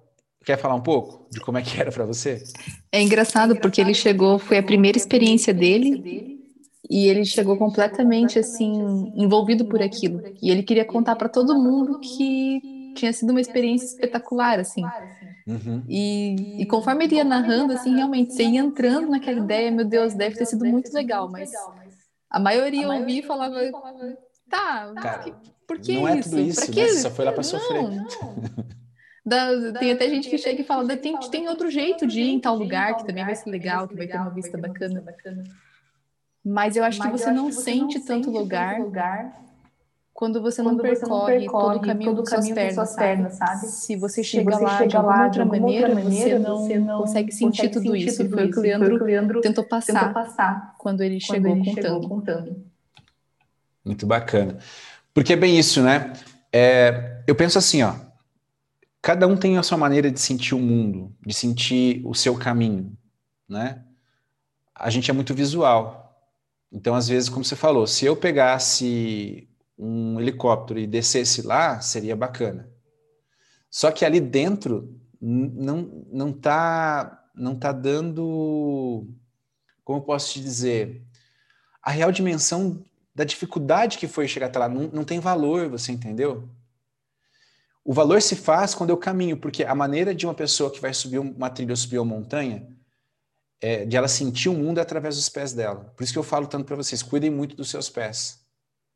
[0.45, 2.43] quer falar um pouco de como é que era para você?
[2.91, 6.39] É engraçado porque ele chegou, foi a primeira experiência dele
[6.89, 10.21] e ele chegou completamente assim envolvido por aquilo.
[10.41, 12.61] E ele queria contar para todo mundo que
[12.95, 14.83] tinha sido uma experiência espetacular, assim.
[15.47, 15.83] Uhum.
[15.87, 20.13] E, e, conforme ele ia narrando, assim, realmente, você ia entrando naquela ideia, meu Deus,
[20.13, 21.51] deve ter sido muito legal, mas
[22.29, 23.57] a maioria ouvia e falava,
[24.49, 25.35] tá, Cara,
[25.67, 26.29] por que não é isso?
[26.29, 26.87] tudo isso, que né?
[26.87, 27.83] Você só foi lá para sofrer.
[29.25, 32.39] Da, tem até gente que chega e fala, tem, tem outro jeito de ir em
[32.39, 35.03] tal lugar, que também vai ser legal, que vai ter uma vista bacana.
[36.43, 38.79] Mas eu acho que você não sente tanto lugar
[40.15, 42.41] quando você não, percorre, você não percorre todo o caminho, todo com,
[42.73, 43.67] suas pernas, sabe?
[43.67, 46.79] Se você chega, lá, chega de alguma lá outra de maneira, maneira, você, não você
[46.79, 48.23] não consegue sentir consegue tudo sentir isso.
[48.23, 51.35] Tudo foi o que o Leandro, o Leandro tentou, passar tentou, passar quando ele, quando
[51.35, 51.83] chegou, ele contando.
[51.83, 52.65] chegou, contando.
[53.83, 54.57] Muito bacana.
[55.13, 56.13] Porque é bem isso, né?
[56.53, 58.04] É, eu penso assim, ó.
[59.05, 62.97] Cada um tem a sua maneira de sentir o mundo, de sentir o seu caminho,
[63.47, 63.85] né?
[64.73, 66.19] A gente é muito visual.
[66.71, 72.15] Então, às vezes, como você falou, se eu pegasse um helicóptero e descesse lá, seria
[72.15, 72.67] bacana.
[73.69, 79.07] Só que ali dentro não não tá não tá dando
[79.83, 81.05] como eu posso te dizer
[81.79, 85.91] a real dimensão da dificuldade que foi chegar até lá não, não tem valor, você
[85.91, 86.49] entendeu?
[87.87, 90.91] O valor se faz quando eu caminho, porque a maneira de uma pessoa que vai
[90.91, 92.67] subir uma trilha ou subir uma montanha
[93.61, 95.93] é de ela sentir o mundo através dos pés dela.
[95.95, 98.43] Por isso que eu falo tanto para vocês, cuidem muito dos seus pés.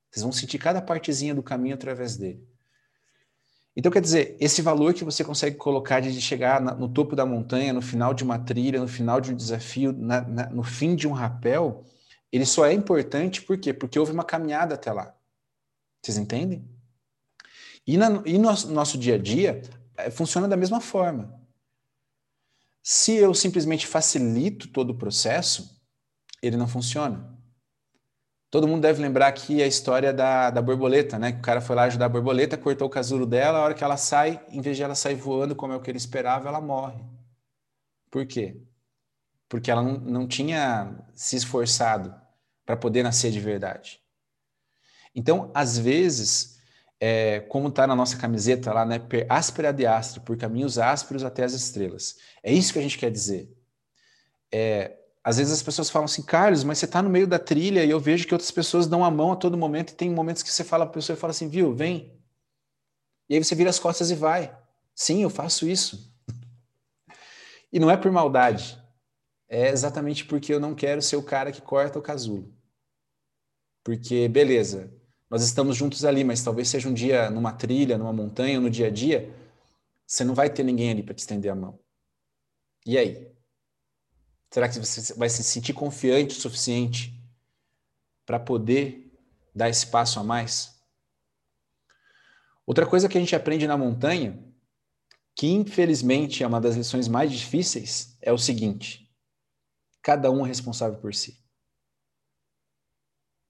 [0.09, 2.43] Vocês vão sentir cada partezinha do caminho através dele.
[3.75, 7.71] Então, quer dizer, esse valor que você consegue colocar de chegar no topo da montanha,
[7.71, 11.07] no final de uma trilha, no final de um desafio, na, na, no fim de
[11.07, 11.85] um rapel,
[12.31, 13.71] ele só é importante por quê?
[13.71, 15.15] Porque houve uma caminhada até lá.
[16.01, 16.67] Vocês entendem?
[17.89, 19.63] E, na, e no nosso, dia a dia,
[19.97, 21.41] é, funciona da mesma forma.
[22.83, 25.81] Se eu simplesmente facilito todo o processo,
[26.39, 27.35] ele não funciona.
[28.51, 31.31] Todo mundo deve lembrar aqui a história da, da borboleta, né?
[31.31, 33.83] Que o cara foi lá ajudar a borboleta, cortou o casulo dela, a hora que
[33.83, 36.61] ela sai, em vez de ela sair voando como é o que ele esperava, ela
[36.61, 37.03] morre.
[38.11, 38.61] Por quê?
[39.47, 42.13] Porque ela não, não tinha se esforçado
[42.67, 43.99] para poder nascer de verdade.
[45.15, 46.58] Então, às vezes,
[46.99, 48.99] é, como está na nossa camiseta lá, né?
[48.99, 52.17] Per áspera de astro, por caminhos ásperos até as estrelas.
[52.43, 53.49] É isso que a gente quer dizer.
[54.51, 57.85] É, às vezes as pessoas falam assim, Carlos, mas você está no meio da trilha
[57.85, 60.43] e eu vejo que outras pessoas dão a mão a todo momento e tem momentos
[60.43, 62.19] que você fala para a pessoa e fala assim, viu, vem.
[63.29, 64.57] E aí você vira as costas e vai.
[64.93, 66.11] Sim, eu faço isso.
[67.71, 68.77] e não é por maldade.
[69.47, 72.53] É exatamente porque eu não quero ser o cara que corta o casulo.
[73.83, 74.93] Porque, beleza,
[75.29, 78.87] nós estamos juntos ali, mas talvez seja um dia numa trilha, numa montanha, no dia
[78.87, 79.31] a dia,
[80.05, 81.79] você não vai ter ninguém ali para te estender a mão.
[82.85, 83.31] E aí?
[84.49, 87.13] Será que você vai se sentir confiante o suficiente
[88.25, 89.15] para poder
[89.53, 90.81] dar esse passo a mais?
[92.65, 94.43] Outra coisa que a gente aprende na montanha,
[95.35, 99.11] que infelizmente é uma das lições mais difíceis, é o seguinte:
[100.01, 101.38] cada um é responsável por si.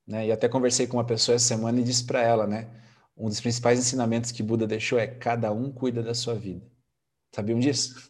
[0.10, 0.26] Né?
[0.26, 2.68] E até conversei com uma pessoa essa semana e disse para ela, né?
[3.16, 6.66] Um dos principais ensinamentos que Buda deixou é cada um cuida da sua vida.
[7.32, 8.10] Sabiam disso?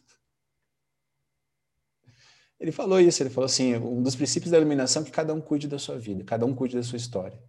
[2.58, 5.40] Ele falou isso, ele falou assim, um dos princípios da iluminação é que cada um
[5.40, 7.42] cuide da sua vida, cada um cuide da sua história.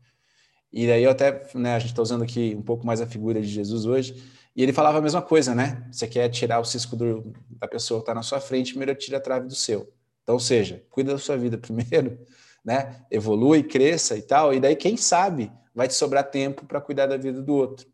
[0.71, 3.41] E daí eu até, né, a gente está usando aqui um pouco mais a figura
[3.41, 4.23] de Jesus hoje,
[4.55, 5.85] e ele falava a mesma coisa, né?
[5.91, 9.17] Você quer tirar o cisco do, da pessoa que está na sua frente, primeiro tira
[9.17, 9.93] a trave do seu.
[10.23, 12.17] Então, ou seja, cuida da sua vida primeiro,
[12.63, 13.05] né?
[13.09, 17.17] Evolui, cresça e tal, e daí quem sabe vai te sobrar tempo para cuidar da
[17.17, 17.89] vida do outro.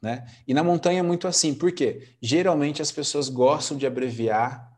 [0.00, 0.26] Né?
[0.46, 2.08] E na montanha é muito assim, por quê?
[2.20, 4.70] Geralmente as pessoas gostam de abreviar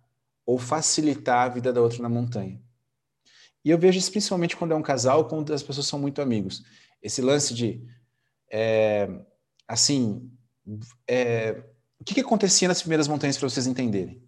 [0.47, 2.61] ou facilitar a vida da outra na montanha.
[3.65, 6.63] E eu vejo isso principalmente quando é um casal, quando as pessoas são muito amigos.
[7.03, 7.85] Esse lance de,
[8.51, 9.09] é,
[9.67, 10.31] assim,
[11.07, 11.63] é,
[12.01, 14.23] o que, que acontecia nas primeiras montanhas para vocês entenderem?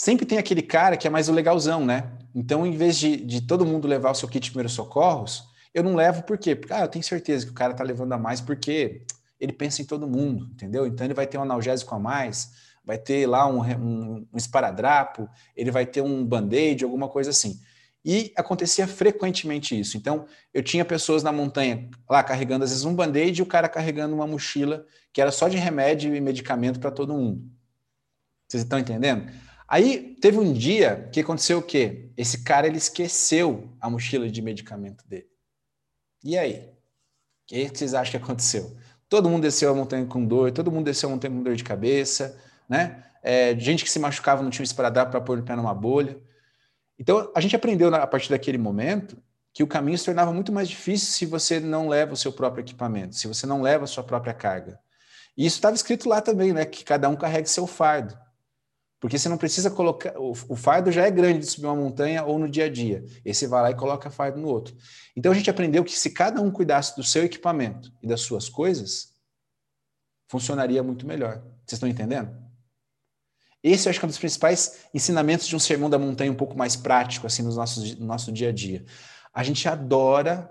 [0.00, 2.10] Sempre tem aquele cara que é mais o legalzão, né?
[2.34, 5.82] Então, em vez de, de todo mundo levar o seu kit de primeiros socorros, eu
[5.82, 6.56] não levo por quê?
[6.56, 9.02] Porque ah, eu tenho certeza que o cara tá levando a mais porque
[9.38, 10.86] ele pensa em todo mundo, entendeu?
[10.86, 12.50] Então ele vai ter um analgésico a mais,
[12.82, 17.60] vai ter lá um, um, um esparadrapo, ele vai ter um band-aid, alguma coisa assim.
[18.02, 19.98] E acontecia frequentemente isso.
[19.98, 23.68] Então, eu tinha pessoas na montanha lá carregando, às vezes, um band-aid e o cara
[23.68, 27.44] carregando uma mochila que era só de remédio e medicamento para todo mundo.
[28.48, 29.30] Vocês estão entendendo?
[29.70, 32.10] Aí teve um dia que aconteceu o quê?
[32.16, 35.28] Esse cara ele esqueceu a mochila de medicamento dele.
[36.24, 36.56] E aí?
[36.58, 36.74] O
[37.46, 38.76] que vocês acham que aconteceu?
[39.08, 41.62] Todo mundo desceu a montanha com dor, todo mundo desceu a montanha com dor de
[41.62, 42.36] cabeça,
[42.68, 43.04] né?
[43.22, 46.20] É, gente que se machucava não tinha para dar para pôr o pé numa bolha.
[46.98, 49.22] Então, a gente aprendeu a partir daquele momento
[49.54, 52.62] que o caminho se tornava muito mais difícil se você não leva o seu próprio
[52.62, 54.80] equipamento, se você não leva a sua própria carga.
[55.36, 56.64] E isso estava escrito lá também, né?
[56.64, 58.18] Que cada um carregue seu fardo.
[59.00, 60.12] Porque você não precisa colocar.
[60.18, 63.02] O, o fardo já é grande de subir uma montanha ou no dia a dia.
[63.24, 64.76] E você vai lá e coloca fardo no outro.
[65.16, 68.48] Então a gente aprendeu que se cada um cuidasse do seu equipamento e das suas
[68.48, 69.14] coisas,
[70.28, 71.38] funcionaria muito melhor.
[71.64, 72.38] Vocês estão entendendo?
[73.62, 76.36] Esse eu acho que é um dos principais ensinamentos de um sermão da montanha um
[76.36, 78.84] pouco mais prático, assim, no nosso, no nosso dia a dia.
[79.32, 80.50] A gente adora,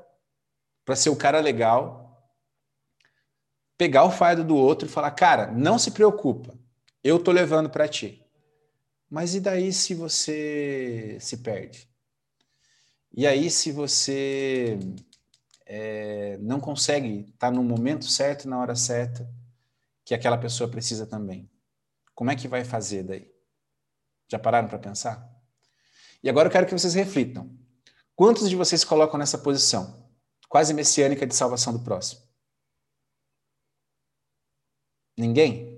[0.86, 2.32] para ser o cara legal,
[3.78, 6.58] pegar o fardo do outro e falar, cara, não se preocupa,
[7.04, 8.24] eu tô levando para ti.
[9.10, 11.90] Mas e daí se você se perde?
[13.12, 14.78] E aí se você
[15.66, 19.28] é, não consegue estar tá no momento certo, na hora certa,
[20.06, 21.50] que aquela pessoa precisa também?
[22.14, 23.32] Como é que vai fazer daí?
[24.28, 25.28] Já pararam para pensar?
[26.22, 27.50] E agora eu quero que vocês reflitam.
[28.16, 30.08] Quantos de vocês colocam nessa posição?
[30.50, 32.22] Quase messiânica de salvação do próximo?
[35.18, 35.69] Ninguém?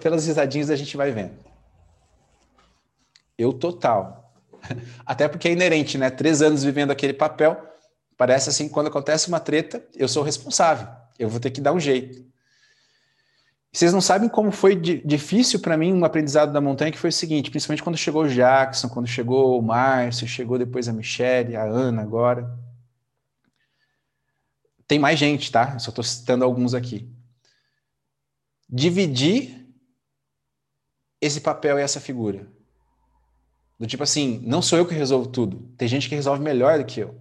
[0.00, 1.34] Pelas risadinhas a gente vai vendo.
[3.36, 4.32] Eu total.
[5.04, 6.08] Até porque é inerente, né?
[6.08, 7.62] Três anos vivendo aquele papel,
[8.16, 10.88] parece assim, quando acontece uma treta, eu sou responsável.
[11.18, 12.24] Eu vou ter que dar um jeito.
[13.70, 17.12] Vocês não sabem como foi difícil para mim um aprendizado da montanha, que foi o
[17.12, 21.64] seguinte, principalmente quando chegou o Jackson, quando chegou o Márcio, chegou depois a Michelle, a
[21.64, 22.58] Ana agora.
[24.88, 25.78] Tem mais gente, tá?
[25.78, 27.06] só estou citando alguns aqui.
[28.66, 29.65] Dividir
[31.20, 32.46] esse papel e essa figura.
[33.78, 35.68] Do tipo assim, não sou eu que resolvo tudo.
[35.76, 37.14] Tem gente que resolve melhor do que eu.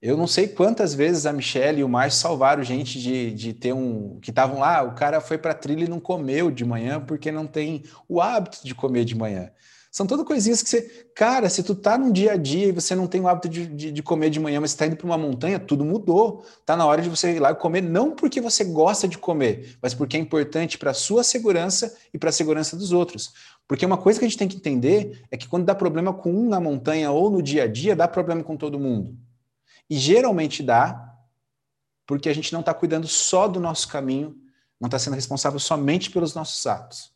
[0.00, 3.72] Eu não sei quantas vezes a Michelle e o Márcio salvaram gente de, de ter
[3.72, 4.20] um.
[4.20, 7.46] que estavam lá, o cara foi para trilha e não comeu de manhã porque não
[7.46, 9.50] tem o hábito de comer de manhã.
[9.96, 10.82] São todas coisinhas que você.
[11.14, 13.66] Cara, se tu tá num dia a dia e você não tem o hábito de,
[13.66, 16.44] de, de comer de manhã, mas você tá indo para uma montanha, tudo mudou.
[16.66, 19.78] Tá na hora de você ir lá e comer, não porque você gosta de comer,
[19.80, 23.32] mas porque é importante para a sua segurança e para a segurança dos outros.
[23.66, 26.30] Porque uma coisa que a gente tem que entender é que quando dá problema com
[26.30, 29.16] um na montanha ou no dia a dia, dá problema com todo mundo.
[29.88, 31.10] E geralmente dá
[32.06, 34.36] porque a gente não está cuidando só do nosso caminho,
[34.78, 37.15] não está sendo responsável somente pelos nossos atos.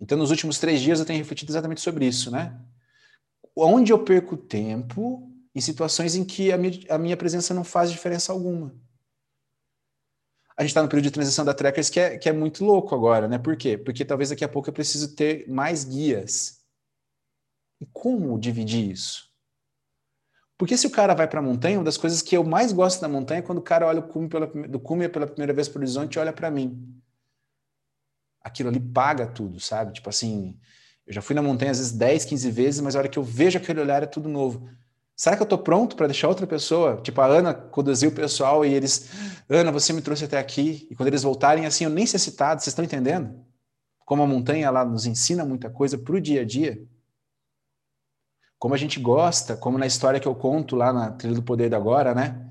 [0.00, 2.58] Então, nos últimos três dias, eu tenho refletido exatamente sobre isso, né?
[3.56, 7.90] Onde eu perco tempo em situações em que a minha, a minha presença não faz
[7.90, 8.74] diferença alguma.
[10.56, 12.94] A gente está no período de transição da Trekkers que é, que é muito louco
[12.94, 13.38] agora, né?
[13.38, 13.76] Por quê?
[13.76, 16.60] Porque talvez daqui a pouco eu preciso ter mais guias.
[17.80, 19.26] E como dividir isso?
[20.58, 23.00] Porque se o cara vai para a montanha, uma das coisas que eu mais gosto
[23.00, 25.68] da montanha é quando o cara olha o cume pela, do cume pela primeira vez
[25.68, 26.98] para o horizonte e olha para mim.
[28.46, 29.92] Aquilo ali paga tudo, sabe?
[29.92, 30.58] Tipo assim,
[31.06, 33.22] eu já fui na montanha às vezes 10, 15 vezes, mas a hora que eu
[33.22, 34.68] vejo aquele olhar é tudo novo.
[35.16, 37.00] Será que eu estou pronto para deixar outra pessoa?
[37.02, 39.10] Tipo, a Ana conduziu o pessoal e eles,
[39.48, 40.86] Ana, você me trouxe até aqui.
[40.90, 43.34] E quando eles voltarem, assim, eu nem ser citado, vocês estão entendendo?
[44.04, 46.86] Como a montanha lá nos ensina muita coisa para o dia a dia
[48.58, 51.68] como a gente gosta, como na história que eu conto lá na Trilha do Poder
[51.68, 52.50] da Agora, né?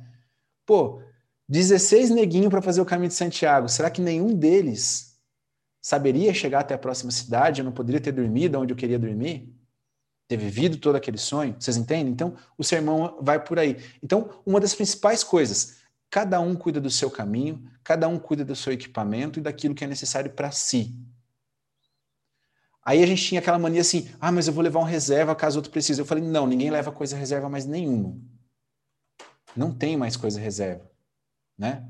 [0.66, 1.02] Pô,
[1.50, 3.68] 16 neguinhos para fazer o caminho de Santiago.
[3.68, 5.05] Será que nenhum deles
[5.86, 7.62] saberia chegar até a próxima cidade?
[7.62, 9.56] Eu não poderia ter dormido onde eu queria dormir?
[10.28, 11.56] Ter vivido todo aquele sonho?
[11.60, 12.12] Vocês entendem?
[12.12, 13.78] Então, o sermão vai por aí.
[14.02, 18.56] Então, uma das principais coisas, cada um cuida do seu caminho, cada um cuida do
[18.56, 21.00] seu equipamento e daquilo que é necessário para si.
[22.84, 25.60] Aí a gente tinha aquela mania assim, ah, mas eu vou levar um reserva caso
[25.60, 26.02] outro precise.
[26.02, 28.20] Eu falei, não, ninguém leva coisa reserva mais nenhuma.
[29.56, 30.90] Não tem mais coisa reserva,
[31.56, 31.88] né?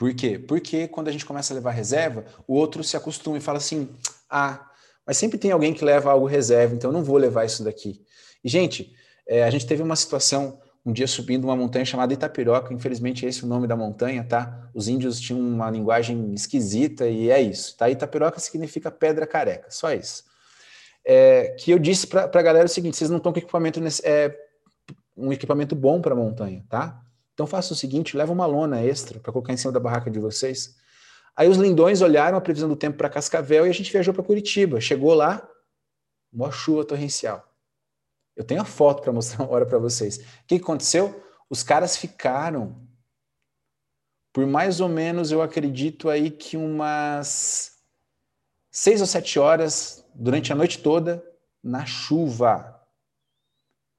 [0.00, 0.38] Por quê?
[0.38, 3.86] Porque quando a gente começa a levar reserva, o outro se acostuma e fala assim,
[4.30, 4.66] ah,
[5.06, 8.00] mas sempre tem alguém que leva algo reserva, então eu não vou levar isso daqui.
[8.42, 8.94] E, gente,
[9.28, 13.42] é, a gente teve uma situação um dia subindo uma montanha chamada Itapiroca, infelizmente esse
[13.42, 14.70] é o nome da montanha, tá?
[14.72, 17.90] Os índios tinham uma linguagem esquisita e é isso, tá?
[17.90, 20.24] Itapiroca significa pedra careca, só isso.
[21.04, 24.00] É, que eu disse para a galera o seguinte: vocês não estão com equipamento nesse,
[24.06, 24.34] é,
[25.14, 27.02] um equipamento bom para montanha, tá?
[27.40, 30.18] Então faça o seguinte: leva uma lona extra para colocar em cima da barraca de
[30.18, 30.76] vocês.
[31.34, 34.22] Aí os lindões olharam a previsão do tempo para Cascavel e a gente viajou para
[34.22, 34.78] Curitiba.
[34.78, 35.48] Chegou lá,
[36.30, 37.50] uma chuva torrencial.
[38.36, 40.18] Eu tenho a foto para mostrar uma hora para vocês.
[40.18, 41.24] O que aconteceu?
[41.48, 42.86] Os caras ficaram
[44.34, 47.78] por mais ou menos, eu acredito aí que umas
[48.70, 51.24] seis ou sete horas durante a noite toda
[51.64, 52.86] na chuva.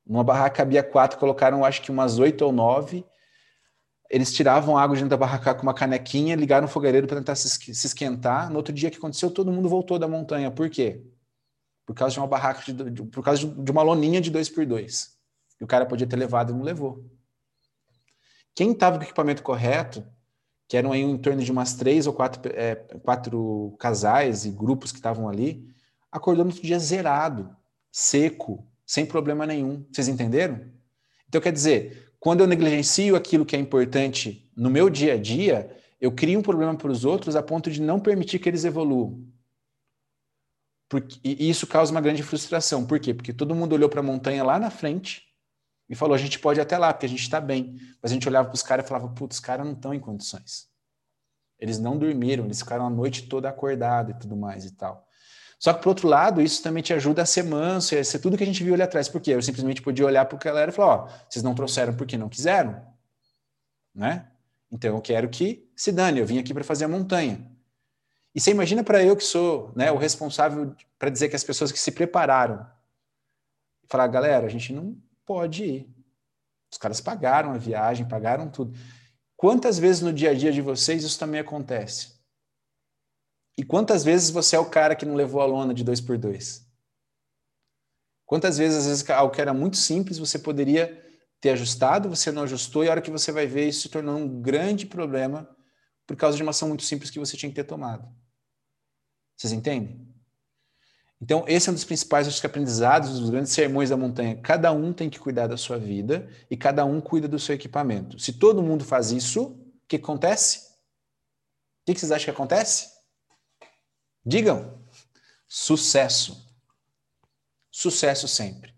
[0.06, 3.04] Numa barraca cabia quatro, colocaram acho que umas oito ou nove.
[4.12, 7.48] Eles tiravam água dentro da barraca com uma canequinha, ligaram o fogareiro para tentar se
[7.88, 8.50] esquentar.
[8.50, 10.52] No outro dia que aconteceu, todo mundo voltou da montanha.
[10.52, 11.02] Por quê?
[11.86, 14.66] por causa de uma barraca, de, de, por causa de uma loninha de dois por
[14.66, 15.18] dois.
[15.60, 17.06] E o cara podia ter levado e não levou.
[18.56, 20.06] Quem estava com o equipamento correto,
[20.68, 24.92] que eram aí em torno de umas três ou quatro, é, quatro casais e grupos
[24.92, 25.70] que estavam ali,
[26.10, 27.54] acordou no outro dia zerado,
[27.92, 29.86] seco, sem problema nenhum.
[29.92, 30.62] Vocês entenderam?
[31.28, 35.76] Então, quer dizer, quando eu negligencio aquilo que é importante no meu dia a dia,
[36.00, 39.28] eu crio um problema para os outros a ponto de não permitir que eles evoluam.
[40.88, 42.86] Porque, e isso causa uma grande frustração.
[42.86, 43.12] Por quê?
[43.12, 45.24] Porque todo mundo olhou para a montanha lá na frente
[45.90, 47.76] e falou: a gente pode ir até lá, porque a gente está bem.
[48.00, 50.00] Mas a gente olhava para os caras e falava: putz, os caras não estão em
[50.00, 50.70] condições.
[51.58, 55.08] Eles não dormiram, eles ficaram a noite toda acordados e tudo mais e tal.
[55.62, 58.36] Só que, por outro lado, isso também te ajuda a ser manso, a ser tudo
[58.36, 59.08] que a gente viu ali atrás.
[59.08, 59.36] Por quê?
[59.36, 62.28] Eu simplesmente podia olhar para o galera e falar: ó, vocês não trouxeram porque não
[62.28, 62.84] quiseram,
[63.94, 64.28] né?
[64.72, 67.48] Então eu quero que se dane, eu vim aqui para fazer a montanha.
[68.34, 71.72] E você imagina para eu que sou né, o responsável para dizer que as pessoas
[71.72, 72.66] que se prepararam,
[73.88, 74.98] falar, galera, a gente não
[75.28, 75.96] pode ir.
[76.72, 78.76] Os caras pagaram a viagem, pagaram tudo.
[79.36, 82.21] Quantas vezes no dia a dia de vocês isso também acontece?
[83.58, 86.18] E quantas vezes você é o cara que não levou a lona de dois por
[86.18, 86.66] dois?
[88.26, 90.98] Quantas vezes, às vezes, algo que era muito simples, você poderia
[91.42, 94.16] ter ajustado, você não ajustou, e a hora que você vai ver, isso se tornou
[94.16, 95.50] um grande problema
[96.08, 98.08] por causa de uma ação muito simples que você tinha que ter tomado.
[99.36, 100.08] Vocês entendem?
[101.20, 104.40] Então, esse é um dos principais acho aprendizados dos grandes sermões da montanha.
[104.42, 108.18] Cada um tem que cuidar da sua vida e cada um cuida do seu equipamento.
[108.18, 110.72] Se todo mundo faz isso, o que acontece?
[111.82, 113.01] O que vocês acham que acontece?
[114.26, 114.80] Digam.
[115.48, 116.50] Sucesso.
[117.72, 118.74] Sucesso sempre.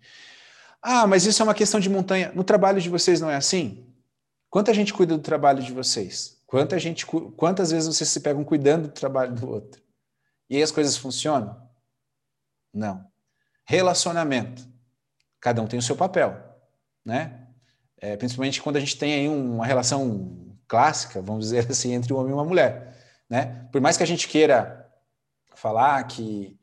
[0.82, 2.32] Ah, mas isso é uma questão de montanha.
[2.34, 3.88] No trabalho de vocês não é assim?
[4.50, 6.42] Quanta gente cuida do trabalho de vocês?
[6.46, 9.82] Quanta gente, quantas vezes vocês se pegam cuidando do trabalho do outro?
[10.50, 11.60] E aí as coisas funcionam?
[12.72, 13.04] Não.
[13.66, 14.68] Relacionamento.
[15.40, 16.38] Cada um tem o seu papel,
[17.04, 17.48] né?
[17.98, 22.18] É, principalmente quando a gente tem aí uma relação clássica, vamos dizer assim, entre um
[22.18, 22.98] homem e uma mulher,
[23.30, 23.68] né?
[23.72, 24.83] Por mais que a gente queira
[25.64, 26.60] falar que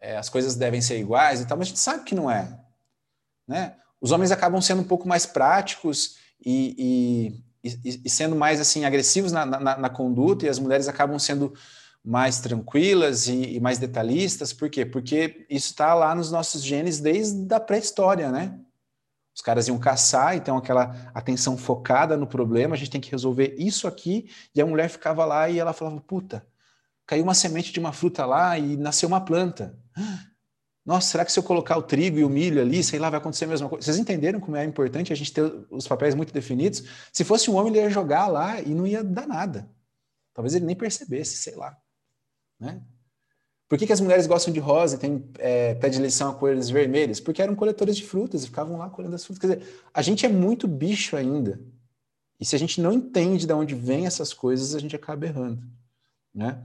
[0.00, 2.56] é, as coisas devem ser iguais e tal, mas a gente sabe que não é,
[3.48, 3.74] né?
[4.00, 8.84] Os homens acabam sendo um pouco mais práticos e, e, e, e sendo mais assim
[8.84, 11.52] agressivos na, na, na, conduta e as mulheres acabam sendo
[12.04, 14.52] mais tranquilas e, mais detalhistas.
[14.52, 14.84] Por quê?
[14.84, 18.60] Porque isso está lá nos nossos genes desde a pré-história, né?
[19.34, 23.56] Os caras iam caçar, então aquela atenção focada no problema, a gente tem que resolver
[23.58, 26.46] isso aqui, e a mulher ficava lá e ela falava: puta,
[27.06, 29.78] caiu uma semente de uma fruta lá e nasceu uma planta.
[30.84, 33.18] Nossa, será que se eu colocar o trigo e o milho ali, sei lá, vai
[33.18, 33.84] acontecer a mesma coisa?
[33.84, 36.84] Vocês entenderam como é importante a gente ter os papéis muito definidos?
[37.10, 39.70] Se fosse um homem, ele ia jogar lá e não ia dar nada.
[40.34, 41.74] Talvez ele nem percebesse, sei lá.
[42.60, 42.82] Né?
[43.66, 47.18] Por que, que as mulheres gostam de rosa e têm é, predileção a cores vermelhas?
[47.18, 49.40] Porque eram coletores de frutas e ficavam lá colhendo as frutas.
[49.40, 51.58] Quer dizer, a gente é muito bicho ainda.
[52.38, 55.62] E se a gente não entende de onde vêm essas coisas, a gente acaba errando.
[56.34, 56.62] Né?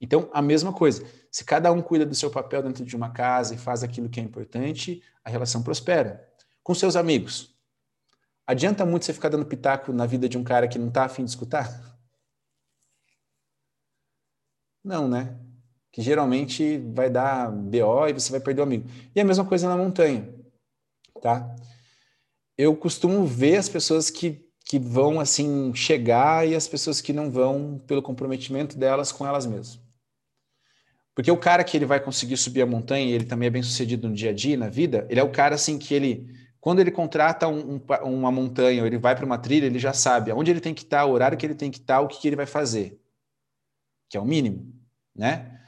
[0.00, 1.04] Então, a mesma coisa.
[1.30, 4.20] Se cada um cuida do seu papel dentro de uma casa e faz aquilo que
[4.20, 6.26] é importante, a relação prospera.
[6.62, 7.54] Com seus amigos.
[8.46, 11.24] Adianta muito você ficar dando pitaco na vida de um cara que não está afim
[11.24, 11.98] de escutar?
[14.82, 15.38] Não, né?
[15.92, 18.88] Que geralmente vai dar BO e você vai perder o amigo.
[19.14, 20.32] E a mesma coisa na montanha,
[21.20, 21.54] tá?
[22.56, 27.30] Eu costumo ver as pessoas que, que vão assim chegar e as pessoas que não
[27.30, 29.87] vão pelo comprometimento delas com elas mesmas.
[31.18, 34.08] Porque o cara que ele vai conseguir subir a montanha ele também é bem sucedido
[34.08, 36.92] no dia a dia, na vida, ele é o cara assim que ele, quando ele
[36.92, 40.52] contrata um, um, uma montanha, ou ele vai para uma trilha, ele já sabe aonde
[40.52, 42.36] ele tem que estar, o horário que ele tem que estar, o que, que ele
[42.36, 43.00] vai fazer,
[44.08, 44.72] que é o mínimo,
[45.12, 45.60] né?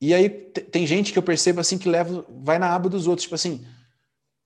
[0.00, 3.24] E aí tem gente que eu percebo assim que leva, vai na aba dos outros,
[3.24, 3.66] tipo assim,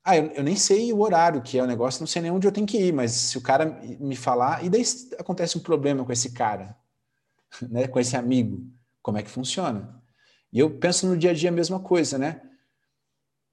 [0.03, 2.47] ah, eu, eu, nem sei o horário que é o negócio, não sei nem onde
[2.47, 4.85] eu tenho que ir, mas se o cara me falar, e daí
[5.19, 6.75] acontece um problema com esse cara,
[7.69, 8.67] né, com esse amigo,
[9.03, 10.00] como é que funciona?
[10.53, 12.41] E eu penso no dia a dia a mesma coisa, né?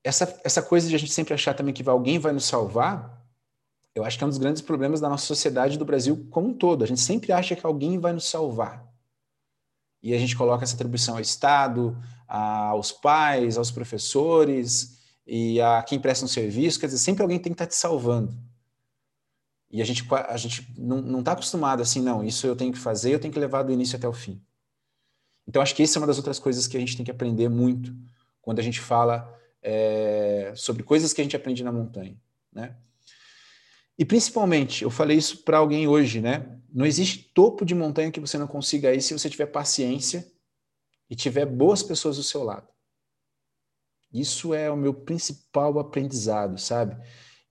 [0.03, 3.17] Essa, essa coisa de a gente sempre achar também que alguém vai nos salvar,
[3.93, 6.53] eu acho que é um dos grandes problemas da nossa sociedade do Brasil como um
[6.53, 6.83] todo.
[6.83, 8.87] A gente sempre acha que alguém vai nos salvar.
[10.01, 15.99] E a gente coloca essa atribuição ao Estado, aos pais, aos professores e a quem
[15.99, 16.79] presta um serviço.
[16.79, 18.37] Quer dizer, sempre alguém tem que estar te salvando.
[19.69, 23.13] E a gente, a gente não está acostumado assim, não, isso eu tenho que fazer,
[23.13, 24.41] eu tenho que levar do início até o fim.
[25.47, 27.47] Então, acho que essa é uma das outras coisas que a gente tem que aprender
[27.47, 27.95] muito
[28.41, 32.19] quando a gente fala é, sobre coisas que a gente aprende na montanha,
[32.51, 32.75] né?
[33.97, 36.59] E principalmente, eu falei isso para alguém hoje, né?
[36.71, 40.29] Não existe topo de montanha que você não consiga ir se você tiver paciência
[41.09, 42.67] e tiver boas pessoas do seu lado.
[44.13, 46.95] Isso é o meu principal aprendizado, sabe?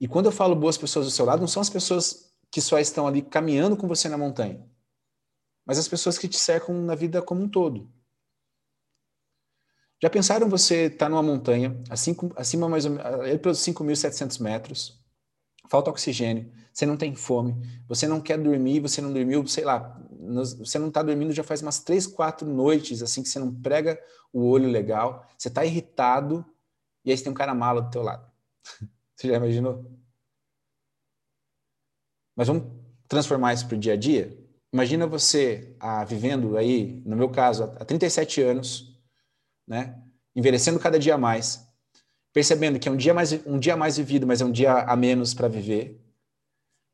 [0.00, 2.78] E quando eu falo boas pessoas do seu lado, não são as pessoas que só
[2.78, 4.64] estão ali caminhando com você na montanha
[5.66, 7.90] mas as pessoas que te cercam na vida como um todo.
[10.00, 11.82] Já pensaram você estar tá numa montanha,
[12.36, 15.02] acima mais ou menos, pelos 5.700 metros,
[15.68, 17.56] falta oxigênio, você não tem fome,
[17.88, 19.98] você não quer dormir, você não dormiu, sei lá,
[20.58, 23.98] você não está dormindo já faz umas três, quatro noites, assim, que você não prega
[24.32, 26.44] o olho legal, você está irritado,
[27.04, 28.30] e aí você tem um cara mala do teu lado.
[29.14, 29.82] Você já imaginou?
[32.34, 32.64] Mas vamos
[33.08, 34.45] transformar isso para o dia a dia?
[34.72, 38.98] Imagina você ah, vivendo aí, no meu caso, há 37 anos,
[39.66, 40.02] né?
[40.34, 41.66] envelhecendo cada dia mais,
[42.32, 44.94] percebendo que é um dia mais, um dia mais vivido, mas é um dia a
[44.94, 45.98] menos para viver.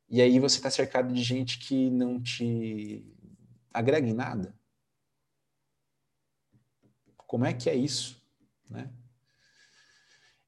[0.09, 3.05] E aí você está cercado de gente que não te
[3.73, 4.55] agrega em nada.
[7.17, 8.23] Como é que é isso?
[8.69, 8.91] Né?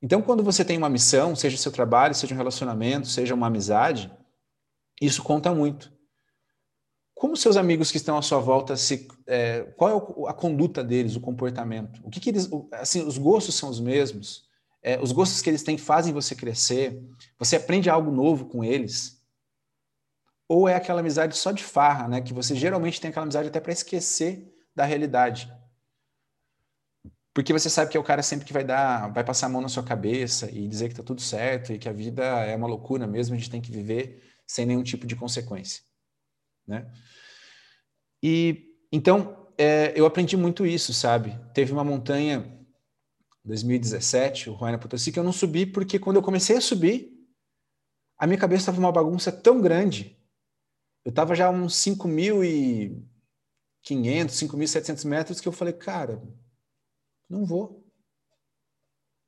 [0.01, 3.47] Então, quando você tem uma missão, seja o seu trabalho, seja um relacionamento, seja uma
[3.47, 4.13] amizade,
[5.01, 5.91] isso conta muito.
[7.15, 11.15] Como seus amigos que estão à sua volta se, é, qual é a conduta deles,
[11.15, 12.01] o comportamento?
[12.05, 14.49] O que, que eles, assim, os gostos são os mesmos?
[14.83, 17.01] É, os gostos que eles têm fazem você crescer?
[17.39, 19.23] Você aprende algo novo com eles?
[20.49, 22.21] Ou é aquela amizade só de farra, né?
[22.21, 25.51] Que você geralmente tem aquela amizade até para esquecer da realidade.
[27.33, 29.63] Porque você sabe que é o cara sempre que vai dar, vai passar a mão
[29.63, 32.69] na sua cabeça e dizer que tá tudo certo e que a vida é uma
[32.69, 35.83] loucura mesmo, a gente tem que viver sem nenhum tipo de consequência
[36.67, 36.91] né?
[38.23, 41.39] E então é, eu aprendi muito isso, sabe?
[41.53, 42.59] Teve uma montanha
[43.45, 47.13] 2017, o Ruana Potosí, que eu não subi porque quando eu comecei a subir,
[48.19, 50.17] a minha cabeça estava uma bagunça tão grande
[51.05, 53.05] eu estava já uns 5.500,
[53.85, 56.23] 5.700 metros que eu falei, cara,
[57.29, 57.85] não vou.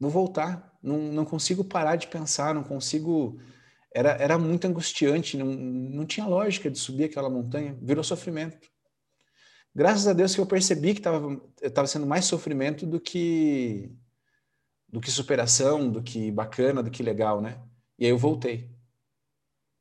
[0.01, 0.75] Vou voltar.
[0.83, 3.39] Não, não consigo parar de pensar, não consigo.
[3.97, 8.71] Era, era muito angustiante, não, não tinha lógica de subir aquela montanha, virou sofrimento.
[9.75, 13.91] Graças a Deus que eu percebi que estava sendo mais sofrimento do que
[14.87, 17.59] do que superação, do que bacana, do que legal, né?
[17.99, 18.71] E aí eu voltei.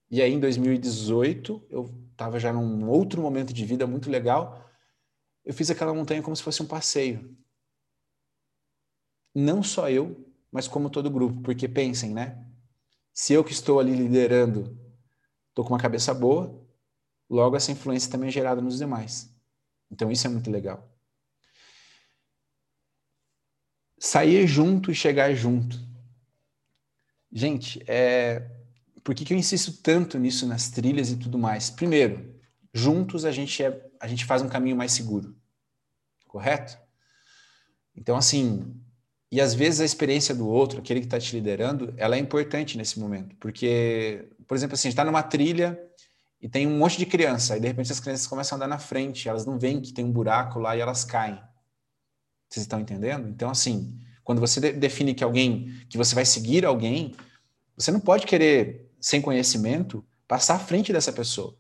[0.10, 4.66] E aí, em 2018, eu estava já num outro momento de vida muito legal.
[5.44, 7.38] Eu fiz aquela montanha como se fosse um passeio.
[9.34, 11.42] Não só eu, mas como todo o grupo.
[11.42, 12.46] Porque pensem, né?
[13.16, 14.78] Se eu que estou ali liderando
[15.48, 16.62] estou com uma cabeça boa,
[17.30, 19.34] logo essa influência também é gerada nos demais.
[19.90, 20.94] Então, isso é muito legal.
[23.98, 25.80] Sair junto e chegar junto.
[27.32, 28.52] Gente, é,
[29.02, 31.70] por que, que eu insisto tanto nisso nas trilhas e tudo mais?
[31.70, 32.38] Primeiro,
[32.74, 35.34] juntos a gente, é, a gente faz um caminho mais seguro,
[36.28, 36.78] correto?
[37.96, 38.78] Então, assim,
[39.32, 42.78] e às vezes a experiência do outro, aquele que está te liderando, ela é importante
[42.78, 45.80] nesse momento, porque, por exemplo, assim, está numa trilha
[46.42, 48.78] e tem um monte de criança, e de repente as crianças começam a andar na
[48.78, 51.40] frente, elas não veem que tem um buraco lá e elas caem.
[52.48, 53.28] Vocês estão entendendo?
[53.28, 57.16] Então, assim, quando você define que alguém, que você vai seguir alguém,
[57.76, 61.58] você não pode querer sem conhecimento, passar à frente dessa pessoa.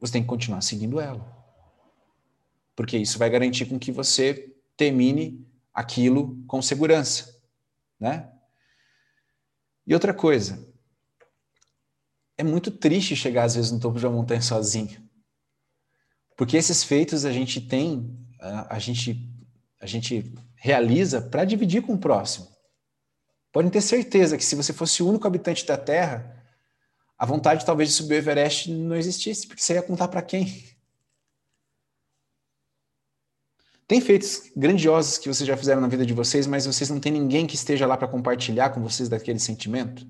[0.00, 1.36] Você tem que continuar seguindo ela.
[2.76, 5.44] Porque isso vai garantir com que você termine
[5.78, 7.40] aquilo com segurança,
[8.00, 8.32] né?
[9.86, 10.68] E outra coisa,
[12.36, 15.08] é muito triste chegar às vezes no topo de uma montanha sozinho.
[16.36, 18.12] Porque esses feitos a gente tem,
[18.68, 19.24] a gente
[19.80, 22.48] a gente realiza para dividir com o próximo.
[23.52, 26.44] Podem ter certeza que se você fosse o único habitante da Terra,
[27.16, 30.76] a vontade talvez de subir o Everest não existisse, porque você ia contar para quem?
[33.88, 37.10] Tem feitos grandiosos que vocês já fizeram na vida de vocês, mas vocês não têm
[37.10, 40.06] ninguém que esteja lá para compartilhar com vocês daquele sentimento?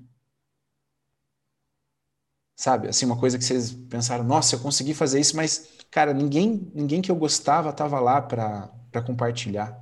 [2.57, 2.89] Sabe?
[2.89, 7.01] Assim, uma coisa que vocês pensaram, nossa, eu consegui fazer isso, mas, cara, ninguém, ninguém
[7.01, 9.81] que eu gostava estava lá para compartilhar.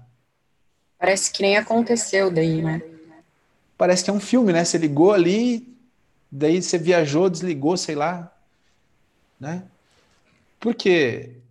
[1.00, 2.80] Parece que nem aconteceu daí, né?
[3.76, 4.64] Parece que é um filme, né?
[4.64, 5.76] Você ligou ali,
[6.32, 8.32] daí você viajou, desligou, sei lá,
[9.39, 9.64] né?
[10.60, 11.41] Porque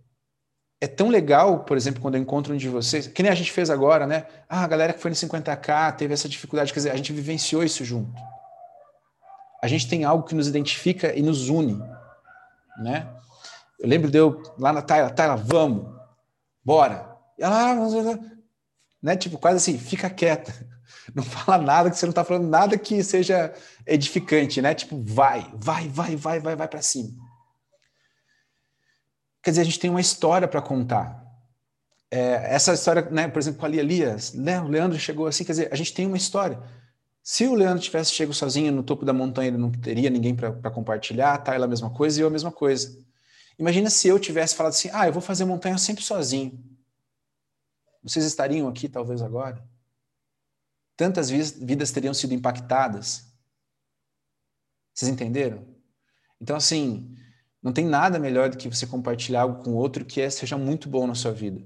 [0.79, 3.51] é tão legal, por exemplo, quando eu encontro um de vocês, que nem a gente
[3.51, 4.27] fez agora, né?
[4.47, 7.63] Ah, a galera que foi no 50K teve essa dificuldade, quer dizer, a gente vivenciou
[7.63, 8.21] isso junto.
[9.61, 11.81] A gente tem algo que nos identifica e nos une,
[12.77, 13.07] né?
[13.79, 15.87] Eu lembro de eu lá na Taila, Taila, vamos,
[16.63, 17.17] bora.
[17.39, 18.19] E ela, ah,
[19.01, 19.15] né?
[19.15, 20.53] Tipo, quase assim, fica quieta.
[21.13, 23.53] Não fala nada que você não está falando nada que seja
[23.85, 24.73] edificante, né?
[24.73, 27.09] Tipo, vai, vai, vai, vai, vai, vai para cima.
[29.47, 31.25] Quer dizer, a gente tem uma história para contar.
[32.11, 35.45] É, essa história, né, por exemplo, com a Lia Elias, né, o Leandro chegou assim,
[35.45, 36.61] quer dizer, a gente tem uma história.
[37.23, 40.69] Se o Leandro tivesse chego sozinho no topo da montanha, ele não teria ninguém para
[40.69, 41.55] compartilhar, tá?
[41.55, 42.93] Ela a mesma coisa e eu a mesma coisa.
[43.57, 46.61] Imagina se eu tivesse falado assim, ah, eu vou fazer montanha sempre sozinho.
[48.03, 49.63] Vocês estariam aqui talvez agora?
[50.97, 53.31] tantas vidas teriam sido impactadas.
[54.93, 55.65] Vocês entenderam?
[56.41, 57.15] Então, assim,
[57.67, 60.87] não tem nada melhor do que você compartilhar algo com outro que é, seja muito
[60.87, 61.61] bom na sua vida.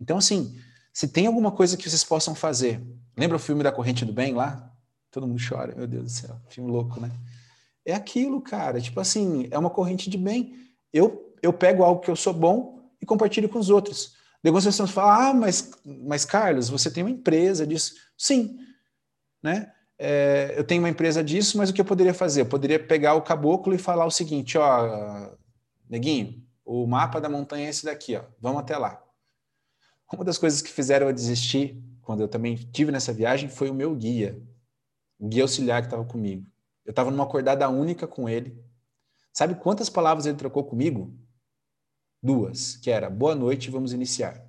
[0.00, 0.58] Então, assim,
[0.94, 2.82] se tem alguma coisa que vocês possam fazer,
[3.14, 4.74] lembra o filme da Corrente do Bem lá?
[5.10, 7.10] Todo mundo chora, meu Deus do céu, filme louco, né?
[7.84, 10.56] É aquilo, cara, tipo assim, é uma corrente de bem.
[10.90, 14.14] Eu, eu pego algo que eu sou bom e compartilho com os outros.
[14.42, 17.94] Algumas pessoas falam, ah, mas, mas Carlos, você tem uma empresa disso.
[18.16, 18.58] Sim,
[19.42, 19.70] né?
[19.98, 22.42] É, eu tenho uma empresa disso, mas o que eu poderia fazer?
[22.42, 25.30] Eu poderia pegar o caboclo e falar o seguinte, ó,
[25.88, 29.02] neguinho, o mapa da montanha é esse daqui, ó, vamos até lá.
[30.12, 33.74] Uma das coisas que fizeram eu desistir, quando eu também tive nessa viagem, foi o
[33.74, 34.40] meu guia,
[35.18, 36.46] o guia auxiliar que estava comigo.
[36.84, 38.62] Eu estava numa acordada única com ele.
[39.32, 41.16] Sabe quantas palavras ele trocou comigo?
[42.22, 44.44] Duas, que era boa noite, vamos iniciar.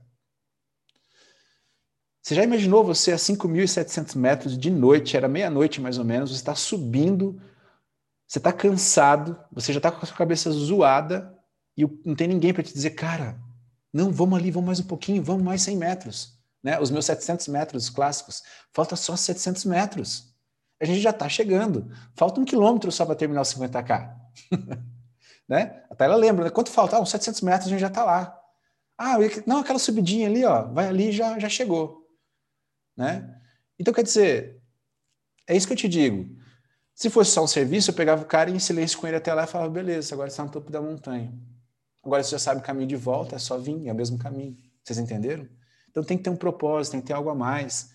[2.25, 6.37] Você já imaginou você a 5.700 metros de noite, era meia-noite mais ou menos, você
[6.37, 7.39] está subindo,
[8.25, 11.37] você está cansado, você já está com a sua cabeça zoada
[11.77, 13.39] e não tem ninguém para te dizer, cara,
[13.93, 16.39] não, vamos ali, vamos mais um pouquinho, vamos mais 100 metros.
[16.63, 16.79] Né?
[16.79, 18.41] Os meus 700 metros clássicos,
[18.73, 20.33] falta só 700 metros.
[20.81, 21.91] A gente já está chegando.
[22.15, 24.15] Falta um quilômetro só para terminar o 50K.
[25.47, 25.83] né?
[25.91, 26.49] Até ela lembra, né?
[26.49, 26.97] quanto falta?
[26.97, 28.35] Ah, uns 700 metros a gente já está lá.
[28.97, 32.03] Ah, não, aquela subidinha ali, ó, vai ali já já chegou
[32.95, 33.41] né?
[33.79, 34.61] Então, quer dizer,
[35.47, 36.35] é isso que eu te digo.
[36.93, 39.43] Se fosse só um serviço, eu pegava o cara em silêncio com ele até lá
[39.43, 41.33] e falava, beleza, agora você está no topo da montanha.
[42.03, 44.57] Agora você já sabe o caminho de volta, é só vir, é o mesmo caminho.
[44.83, 45.47] Vocês entenderam?
[45.89, 47.89] Então tem que ter um propósito, tem que ter algo a mais.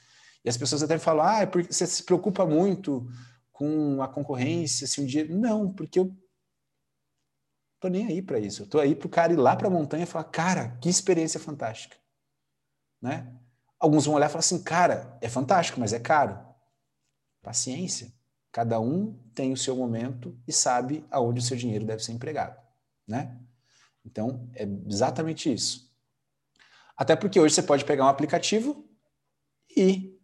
[0.44, 3.06] E as pessoas até falam, ah, é porque você se preocupa muito
[3.52, 5.26] com a concorrência, se um dia.
[5.28, 6.14] Não, porque eu
[7.78, 8.62] tô nem aí para isso.
[8.62, 10.88] Eu tô aí para o cara ir lá para a montanha e falar, cara, que
[10.88, 11.96] experiência fantástica.
[13.00, 13.32] Né?
[13.80, 16.38] Alguns vão olhar e falar assim, cara, é fantástico, mas é caro.
[17.42, 18.12] Paciência.
[18.52, 22.60] Cada um tem o seu momento e sabe aonde o seu dinheiro deve ser empregado,
[23.08, 23.40] né?
[24.04, 25.90] Então, é exatamente isso.
[26.96, 28.84] Até porque hoje você pode pegar um aplicativo
[29.74, 30.20] e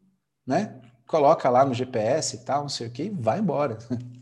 [0.46, 0.80] né?
[1.07, 3.78] Coloca lá no GPS e tal, não sei o que, e vai embora.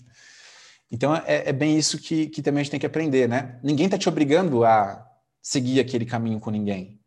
[0.91, 3.59] Então é, é bem isso que, que também a gente tem que aprender, né?
[3.65, 5.05] Ninguém está te obrigando a
[5.43, 7.01] seguir aquele caminho com ninguém.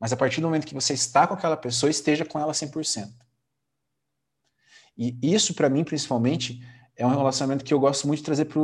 [0.00, 3.12] Mas a partir do momento que você está com aquela pessoa, esteja com ela 100%.
[4.96, 6.60] E isso, para mim, principalmente,
[6.96, 8.60] é um relacionamento que eu gosto muito de trazer para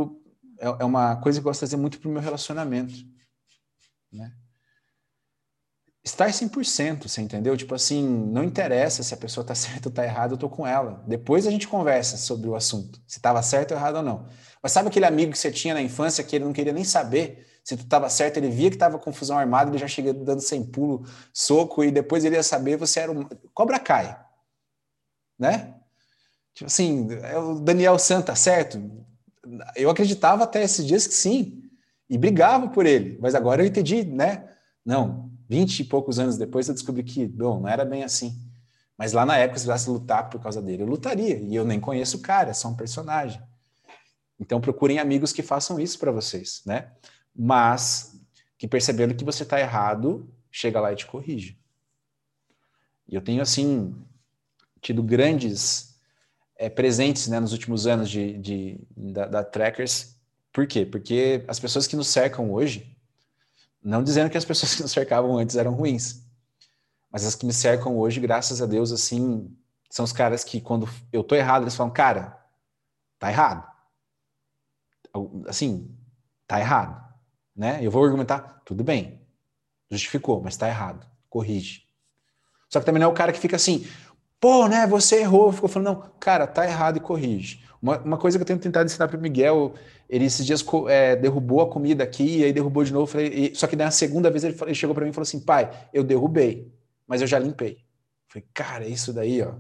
[0.59, 2.95] é, é uma coisa que eu gosto de trazer muito para o meu relacionamento.
[4.11, 4.32] Né?
[6.07, 7.57] estar 100%, você entendeu?
[7.57, 10.66] Tipo assim, não interessa se a pessoa tá certa ou tá errada, eu tô com
[10.66, 11.03] ela.
[11.07, 14.26] Depois a gente conversa sobre o assunto, se estava certo ou errado ou não.
[14.62, 17.47] Mas sabe aquele amigo que você tinha na infância que ele não queria nem saber
[17.67, 20.62] se tu estava certo, ele via que estava confusão armada, ele já chega dando sem
[20.62, 23.25] pulo, soco, e depois ele ia saber você era um...
[23.53, 24.17] Cobra cai,
[25.37, 25.75] né?
[26.55, 28.81] Tipo assim, é o Daniel Santa, certo?
[29.75, 31.69] Eu acreditava até esses dias que sim,
[32.09, 34.49] e brigava por ele, mas agora eu entendi, né?
[34.85, 38.41] Não, vinte e poucos anos depois eu descobri que, bom, não era bem assim.
[38.97, 41.37] Mas lá na época, se eu lutar por causa dele, eu lutaria.
[41.37, 43.43] E eu nem conheço o cara, é só um personagem.
[44.39, 46.93] Então procurem amigos que façam isso para vocês, né?
[47.37, 48.18] Mas
[48.59, 51.59] que percebendo que você está errado, chega lá e te corrige.
[53.09, 53.95] E eu tenho, assim,
[54.80, 55.97] tido grandes
[56.57, 60.16] é, presentes né, nos últimos anos de, de da, da Trackers.
[60.53, 60.87] Por quê?
[60.87, 62.97] Porque as pessoas que nos cercam hoje,
[63.82, 66.24] não dizendo que as pessoas que nos cercavam antes eram ruins,
[67.11, 69.55] mas as que me cercam hoje, graças a Deus, assim,
[69.91, 72.43] são os caras que quando eu tô errado, eles falam, cara,
[73.18, 73.66] tá errado.
[75.47, 75.95] Assim,
[76.47, 77.06] tá errado,
[77.57, 77.79] né?
[77.83, 79.21] Eu vou argumentar, tudo bem,
[79.91, 81.85] justificou, mas tá errado, corrige.
[82.69, 83.87] Só que também não é o cara que fica assim,
[84.41, 87.65] pô, né, você errou, ficou falando, não, cara, tá errado e corrige.
[87.81, 89.75] Uma, uma coisa que eu tenho tentado ensinar para o Miguel,
[90.09, 93.07] ele esses dias é, derrubou a comida aqui, e aí derrubou de novo.
[93.07, 95.41] Falei, e, só que na segunda vez ele, ele chegou para mim e falou assim:
[95.41, 96.73] pai, eu derrubei,
[97.07, 97.79] mas eu já limpei.
[98.29, 99.55] falei, cara, isso daí, ó.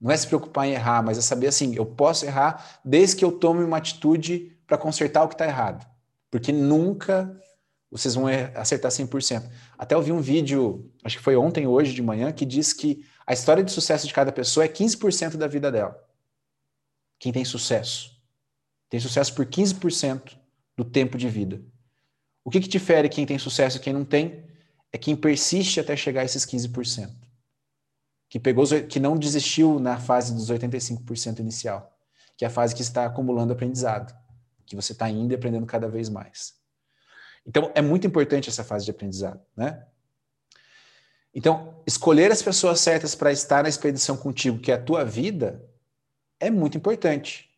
[0.00, 3.24] Não é se preocupar em errar, mas é saber assim: eu posso errar desde que
[3.24, 5.86] eu tome uma atitude para consertar o que está errado.
[6.30, 7.34] Porque nunca
[7.90, 9.50] vocês vão acertar 100%.
[9.78, 13.04] Até eu vi um vídeo, acho que foi ontem, hoje de manhã, que diz que
[13.26, 16.08] a história de sucesso de cada pessoa é 15% da vida dela
[17.18, 18.16] quem tem sucesso.
[18.88, 20.38] Tem sucesso por 15%
[20.76, 21.62] do tempo de vida.
[22.44, 24.44] O que, que difere quem tem sucesso e quem não tem?
[24.92, 27.10] É quem persiste até chegar a esses 15%.
[28.30, 31.98] Que, pegou, que não desistiu na fase dos 85% inicial,
[32.36, 34.14] que é a fase que está acumulando aprendizado,
[34.68, 36.54] que você está indo e aprendendo cada vez mais.
[37.46, 39.86] Então, é muito importante essa fase de aprendizado, né?
[41.34, 45.64] Então, escolher as pessoas certas para estar na expedição contigo, que é a tua vida,
[46.40, 47.48] é muito importante.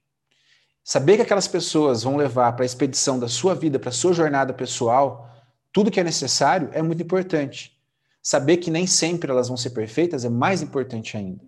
[0.82, 4.12] Saber que aquelas pessoas vão levar para a expedição da sua vida, para a sua
[4.12, 5.30] jornada pessoal,
[5.72, 7.78] tudo que é necessário é muito importante.
[8.22, 11.44] Saber que nem sempre elas vão ser perfeitas é mais importante ainda,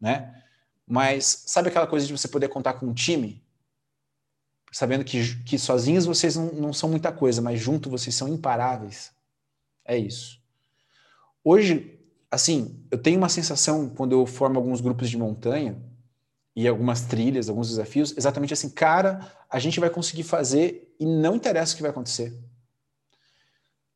[0.00, 0.42] né?
[0.86, 3.44] Mas sabe aquela coisa de você poder contar com um time?
[4.70, 9.12] Sabendo que, que sozinhos vocês não, não são muita coisa, mas junto vocês são imparáveis.
[9.84, 10.38] É isso.
[11.42, 11.98] Hoje,
[12.30, 15.80] assim, eu tenho uma sensação quando eu formo alguns grupos de montanha,
[16.58, 21.36] e algumas trilhas, alguns desafios, exatamente assim, cara, a gente vai conseguir fazer e não
[21.36, 22.36] interessa o que vai acontecer.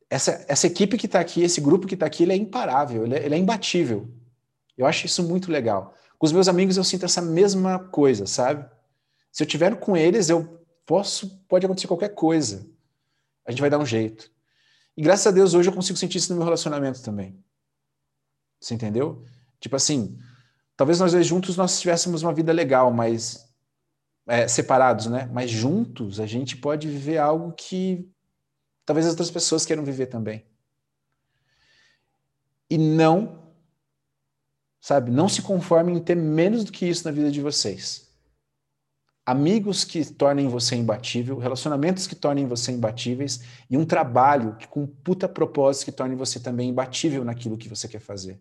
[0.09, 3.17] Essa, essa equipe que está aqui, esse grupo que está aqui, ele é imparável, ele
[3.17, 4.09] é, ele é imbatível.
[4.79, 5.97] Eu acho isso muito legal.
[6.17, 8.65] Com os meus amigos eu sinto essa mesma coisa, sabe?
[9.33, 12.67] Se eu tiver com eles, eu posso, pode acontecer qualquer coisa.
[13.47, 14.31] A gente vai dar um jeito.
[14.97, 17.43] E graças a Deus hoje eu consigo sentir isso no meu relacionamento também.
[18.61, 19.25] Você entendeu?
[19.59, 20.19] Tipo assim,
[20.77, 23.49] Talvez nós dois juntos nós tivéssemos uma vida legal, mas
[24.27, 25.29] é, separados, né?
[25.33, 28.11] Mas juntos a gente pode viver algo que
[28.85, 30.45] talvez as outras pessoas queiram viver também.
[32.69, 33.53] E não,
[34.81, 38.12] sabe, não se conformem em ter menos do que isso na vida de vocês.
[39.33, 44.87] Amigos que tornem você imbatível, relacionamentos que tornem você imbatíveis e um trabalho que, com
[44.87, 48.39] puta propósito que torne você também imbatível naquilo que você quer fazer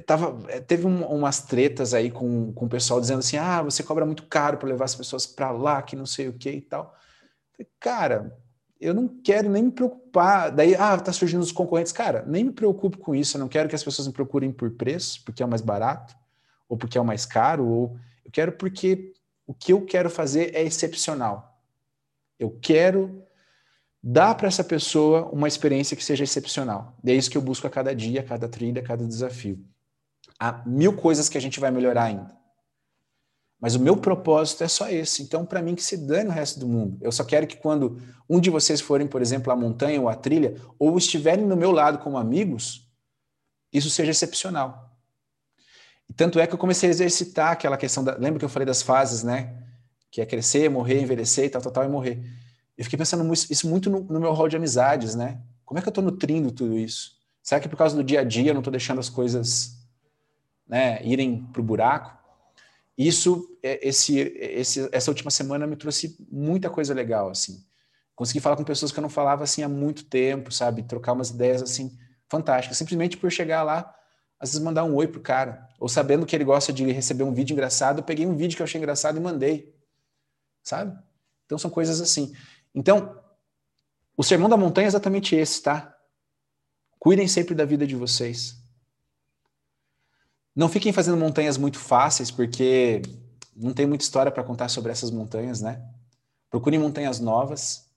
[0.00, 3.82] tava, é, teve um, umas tretas aí com, com o pessoal dizendo assim: ah, você
[3.82, 6.60] cobra muito caro para levar as pessoas para lá, que não sei o que e
[6.60, 6.96] tal.
[7.78, 8.36] Cara,
[8.80, 10.50] eu não quero nem me preocupar.
[10.50, 11.92] Daí, ah, tá surgindo os concorrentes.
[11.92, 13.36] Cara, nem me preocupo com isso.
[13.36, 16.16] Eu não quero que as pessoas me procurem por preço, porque é o mais barato,
[16.68, 19.12] ou porque é o mais caro, ou eu quero porque
[19.46, 21.60] o que eu quero fazer é excepcional.
[22.38, 23.24] Eu quero
[24.02, 26.96] dar para essa pessoa uma experiência que seja excepcional.
[27.04, 29.64] E é isso que eu busco a cada dia, a cada trilha, a cada desafio.
[30.38, 32.36] Há mil coisas que a gente vai melhorar ainda.
[33.60, 35.22] Mas o meu propósito é só esse.
[35.22, 36.98] Então, para mim, que se dane o resto do mundo.
[37.00, 40.16] Eu só quero que quando um de vocês forem, por exemplo, à montanha ou à
[40.16, 42.90] trilha, ou estiverem do meu lado como amigos,
[43.72, 44.91] isso seja excepcional.
[46.16, 48.16] Tanto é que eu comecei a exercitar aquela questão da.
[48.16, 49.54] Lembra que eu falei das fases, né?
[50.10, 52.22] Que é crescer, morrer, envelhecer e tal, tal, tal, e morrer.
[52.76, 55.40] Eu fiquei pensando isso muito no, no meu rol de amizades, né?
[55.64, 57.12] Como é que eu estou nutrindo tudo isso?
[57.42, 59.82] Será que por causa do dia a dia eu não estou deixando as coisas
[60.72, 62.16] né, irem para o buraco.
[62.96, 67.62] Isso, é, esse, esse, essa última semana me trouxe muita coisa legal, assim.
[68.14, 70.82] Consegui falar com pessoas que eu não falava assim há muito tempo, sabe?
[70.82, 71.94] Trocar umas ideias assim
[72.26, 73.94] fantásticas, simplesmente por chegar lá,
[74.42, 77.32] às vezes mandar um oi pro cara, ou sabendo que ele gosta de receber um
[77.32, 79.72] vídeo engraçado, eu peguei um vídeo que eu achei engraçado e mandei,
[80.64, 80.98] sabe?
[81.46, 82.34] Então são coisas assim.
[82.74, 83.22] Então,
[84.16, 85.96] o sermão da montanha é exatamente esse, tá?
[86.98, 88.60] Cuidem sempre da vida de vocês.
[90.56, 93.00] Não fiquem fazendo montanhas muito fáceis, porque
[93.54, 95.88] não tem muita história para contar sobre essas montanhas, né?
[96.50, 97.88] Procurem montanhas novas.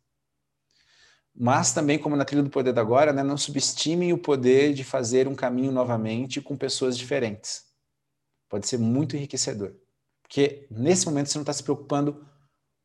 [1.37, 4.85] Mas também, como na trilha do poder da agora, né, não subestimem o poder de
[4.85, 7.65] fazer um caminho novamente com pessoas diferentes.
[8.47, 9.75] Pode ser muito enriquecedor.
[10.21, 12.25] Porque nesse momento você não está se preocupando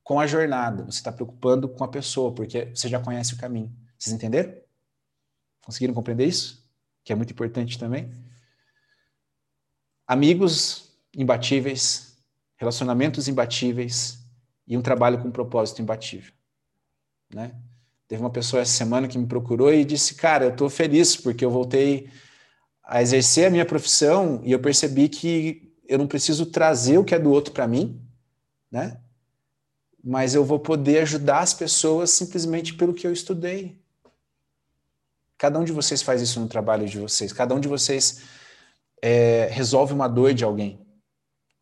[0.03, 3.73] com a jornada, você está preocupando com a pessoa, porque você já conhece o caminho.
[3.97, 4.53] Vocês entenderam?
[5.65, 6.69] Conseguiram compreender isso?
[7.05, 8.13] Que é muito importante também.
[10.09, 12.21] Amigos imbatíveis,
[12.57, 14.19] relacionamentos imbatíveis
[14.67, 16.33] e um trabalho com propósito imbatível.
[17.33, 17.55] Né?
[18.11, 21.45] Teve uma pessoa essa semana que me procurou e disse: Cara, eu estou feliz porque
[21.45, 22.11] eu voltei
[22.83, 27.15] a exercer a minha profissão e eu percebi que eu não preciso trazer o que
[27.15, 28.05] é do outro para mim,
[28.69, 29.01] né?
[30.03, 33.81] Mas eu vou poder ajudar as pessoas simplesmente pelo que eu estudei.
[35.39, 37.33] Cada um de vocês faz isso no trabalho de vocês.
[37.33, 38.23] Cada um de vocês
[39.01, 40.85] é, resolve uma dor de alguém,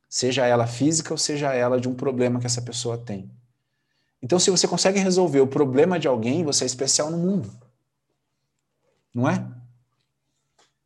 [0.09, 3.31] seja ela física ou seja ela de um problema que essa pessoa tem.
[4.23, 7.51] Então, se você consegue resolver o problema de alguém, você é especial no mundo.
[9.15, 9.47] Não é?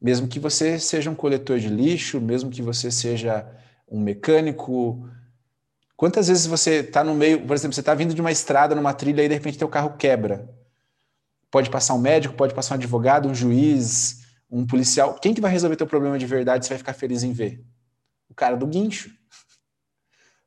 [0.01, 3.47] Mesmo que você seja um coletor de lixo, mesmo que você seja
[3.89, 5.09] um mecânico.
[5.97, 8.93] Quantas vezes você está no meio, por exemplo, você está vindo de uma estrada, numa
[8.93, 10.49] trilha, e de repente teu carro quebra.
[11.51, 15.51] Pode passar um médico, pode passar um advogado, um juiz, um policial, quem que vai
[15.51, 17.65] resolver teu problema de verdade você vai ficar feliz em ver?
[18.29, 19.11] O cara do guincho.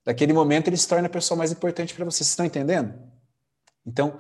[0.06, 2.18] Daquele momento ele se torna a pessoa mais importante para você.
[2.18, 2.94] Vocês estão entendendo?
[3.86, 4.20] Então,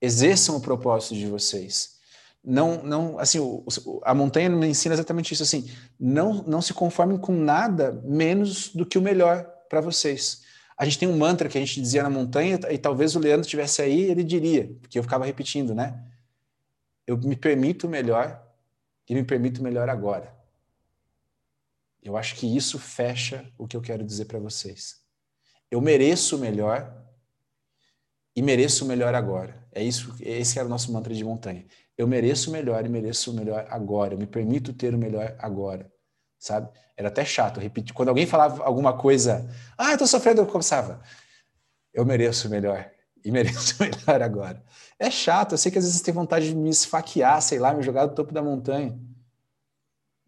[0.00, 1.96] exerçam o propósito de vocês.
[2.44, 3.64] Não, não, assim, o,
[4.04, 8.84] a montanha me ensina exatamente isso, assim, não, não se conformem com nada menos do
[8.84, 10.42] que o melhor para vocês.
[10.76, 13.42] A gente tem um mantra que a gente dizia na montanha, e talvez o Leandro
[13.42, 16.04] estivesse aí, ele diria, porque eu ficava repetindo, né?
[17.06, 18.44] Eu me permito o melhor
[19.08, 20.34] e me permito melhor agora.
[22.02, 25.01] Eu acho que isso fecha o que eu quero dizer para vocês.
[25.72, 26.94] Eu mereço o melhor
[28.36, 29.66] e mereço o melhor agora.
[29.72, 31.64] É isso, esse era o nosso mantra de montanha.
[31.96, 34.12] Eu mereço o melhor e mereço o melhor agora.
[34.12, 35.90] Eu me permito ter o melhor agora.
[36.38, 36.70] Sabe?
[36.94, 37.94] Era até chato repetir.
[37.94, 39.48] Quando alguém falava alguma coisa,
[39.78, 41.00] ah, eu tô sofrendo, eu começava.
[41.90, 42.90] Eu mereço o melhor
[43.24, 44.62] e mereço o melhor agora.
[44.98, 47.82] É chato, eu sei que às vezes tem vontade de me esfaquear, sei lá, me
[47.82, 49.00] jogar do topo da montanha.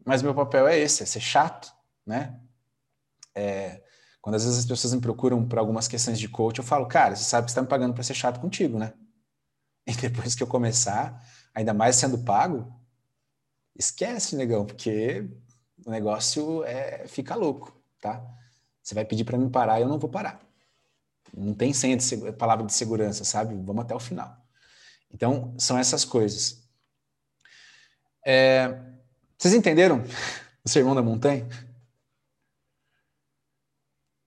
[0.07, 1.71] Mas meu papel é esse, é ser chato,
[2.07, 2.41] né?
[3.35, 3.84] É,
[4.25, 7.15] quando às vezes as pessoas me procuram para algumas questões de coach, eu falo, cara,
[7.15, 8.95] você sabe que você está me pagando para ser chato contigo, né?
[9.87, 11.23] E depois que eu começar,
[11.55, 12.75] ainda mais sendo pago,
[13.77, 15.29] esquece, negão, porque
[15.85, 18.25] o negócio é, fica louco, tá?
[18.83, 20.41] Você vai pedir para mim parar e eu não vou parar.
[21.37, 23.55] Não tem senha de palavra de segurança, sabe?
[23.55, 24.43] Vamos até o final.
[25.13, 26.67] Então, são essas coisas.
[28.25, 28.75] É,
[29.37, 30.03] vocês entenderam
[30.65, 31.47] o sermão da montanha?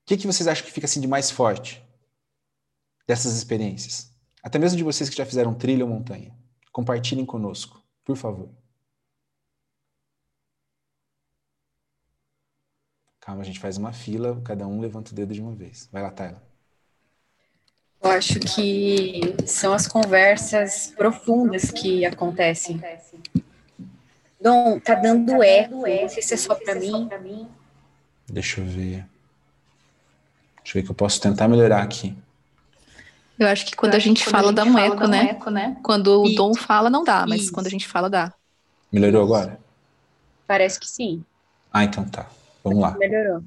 [0.07, 1.85] O que, que vocês acham que fica assim de mais forte
[3.05, 4.09] dessas experiências?
[4.41, 6.33] Até mesmo de vocês que já fizeram trilha ou montanha.
[6.71, 8.49] Compartilhem conosco, por favor.
[13.19, 15.89] Calma, a gente faz uma fila, cada um levanta o dedo de uma vez.
[15.91, 16.41] Vai lá, Tayla.
[18.01, 22.79] Eu acho que são as conversas profundas que acontecem.
[24.39, 25.85] Dom, tá dando eco.
[25.85, 27.09] Não sei se é só para mim.
[28.25, 29.05] Deixa eu ver.
[30.67, 32.13] Deixa eu ver que eu posso tentar melhorar aqui.
[33.39, 35.39] Eu acho que quando a gente fala dá um eco, né?
[35.49, 35.77] né?
[35.81, 38.33] Quando o Dom fala não dá, mas quando a gente fala dá.
[38.91, 39.57] Melhorou agora?
[40.45, 41.23] Parece que sim.
[41.71, 42.27] Ah, então tá.
[42.61, 42.97] Vamos lá.
[42.97, 43.41] Melhorou.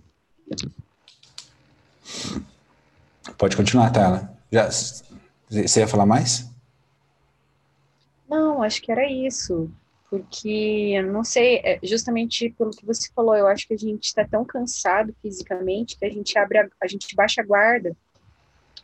[3.36, 4.34] Pode continuar, Tela.
[4.50, 6.50] Já, você ia falar mais?
[8.26, 9.70] Não, acho que era isso.
[10.10, 14.26] Porque, não sei, é, justamente pelo que você falou, eu acho que a gente está
[14.26, 17.96] tão cansado fisicamente que a gente abre, a, a gente baixa a guarda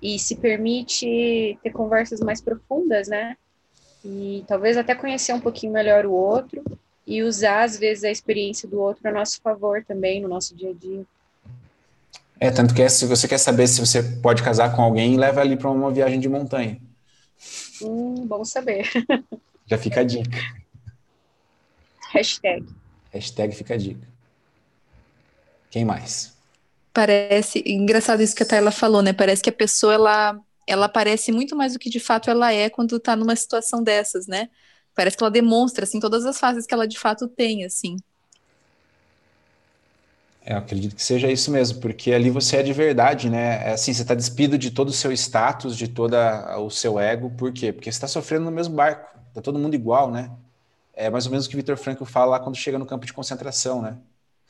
[0.01, 3.37] e se permite ter conversas mais profundas, né?
[4.05, 6.63] E talvez até conhecer um pouquinho melhor o outro
[7.05, 10.71] e usar, às vezes, a experiência do outro a nosso favor também, no nosso dia
[10.71, 11.05] a dia.
[12.39, 15.41] É, tanto que é, se você quer saber se você pode casar com alguém, leva
[15.41, 16.81] ali para uma viagem de montanha.
[17.83, 18.89] Hum, bom saber.
[19.67, 20.39] Já fica a dica.
[22.17, 22.67] Hashtag.
[23.13, 24.07] Hashtag fica a dica.
[25.71, 26.35] Quem mais?
[26.93, 29.13] Parece engraçado isso que a Tayla falou, né?
[29.13, 32.71] Parece que a pessoa ela, ela parece muito mais do que de fato ela é
[32.71, 34.49] quando está numa situação dessas, né?
[34.95, 37.97] Parece que ela demonstra assim todas as fases que ela de fato tem, assim.
[40.43, 43.69] É, eu acredito que seja isso mesmo, porque ali você é de verdade, né?
[43.69, 46.15] É assim, você está despido de todo o seu status, de todo
[46.59, 47.73] o seu ego, por quê?
[47.73, 50.31] Porque você está sofrendo no mesmo barco, tá todo mundo igual, né?
[50.97, 53.05] É mais ou menos o que o Vitor Franco fala lá quando chega no campo
[53.05, 53.99] de concentração, né?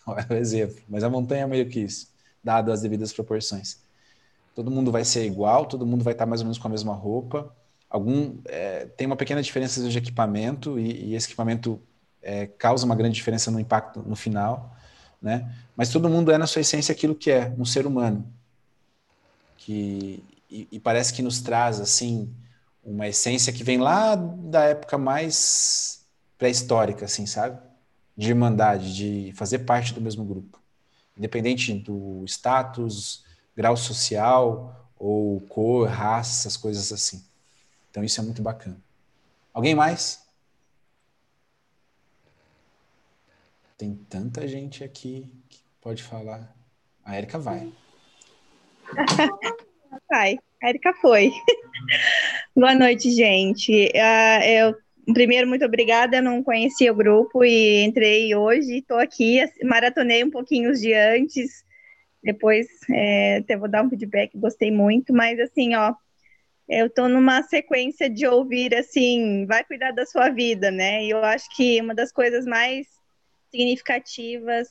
[0.31, 2.09] É o exemplo, mas a montanha é meio que isso,
[2.43, 3.81] dado as devidas proporções.
[4.55, 6.95] Todo mundo vai ser igual, todo mundo vai estar mais ou menos com a mesma
[6.95, 7.53] roupa,
[7.91, 11.81] algum é, tem uma pequena diferença de equipamento e, e esse equipamento
[12.23, 14.73] é, causa uma grande diferença no impacto no final,
[15.21, 15.53] né?
[15.77, 18.25] Mas todo mundo é na sua essência aquilo que é um ser humano,
[19.59, 22.33] que e, e parece que nos traz assim
[22.85, 25.96] uma essência que vem lá da época mais
[26.39, 27.61] pré-histórica, assim, sabe?
[28.16, 30.61] De irmandade, de fazer parte do mesmo grupo,
[31.16, 33.24] independente do status,
[33.57, 37.24] grau social ou cor, raça, essas coisas assim.
[37.91, 38.80] Então isso é muito bacana.
[39.53, 40.26] Alguém mais?
[43.76, 46.55] Tem tanta gente aqui que pode falar.
[47.05, 47.72] A Érica vai.
[50.09, 51.32] Vai, a Érica foi.
[52.55, 53.91] Boa noite, gente.
[53.95, 54.74] Uh, eu,
[55.13, 56.17] primeiro, muito obrigada.
[56.17, 58.79] Eu não conhecia o grupo e entrei hoje.
[58.79, 61.65] Estou aqui, maratonei um pouquinho os dias antes.
[62.23, 64.37] Depois, é, até vou dar um feedback.
[64.37, 65.95] Gostei muito, mas assim, ó,
[66.69, 71.05] eu estou numa sequência de ouvir assim, vai cuidar da sua vida, né?
[71.05, 72.87] E eu acho que uma das coisas mais
[73.51, 74.69] significativas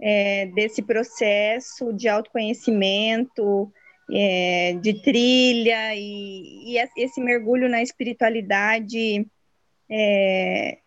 [0.00, 3.70] é, desse processo de autoconhecimento,
[4.10, 9.26] é, de trilha e, e, esse mergulho na espiritualidade
[9.90, 10.78] é,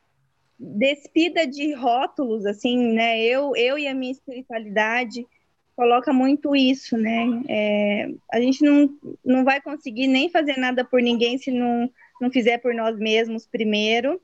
[0.60, 3.22] despida de rótulos, assim, né?
[3.22, 5.26] Eu, eu e a minha espiritualidade
[5.76, 7.41] coloca muito isso, né?
[7.47, 8.89] É, a gente não,
[9.24, 11.89] não vai conseguir nem fazer nada por ninguém se não,
[12.20, 14.22] não fizer por nós mesmos primeiro.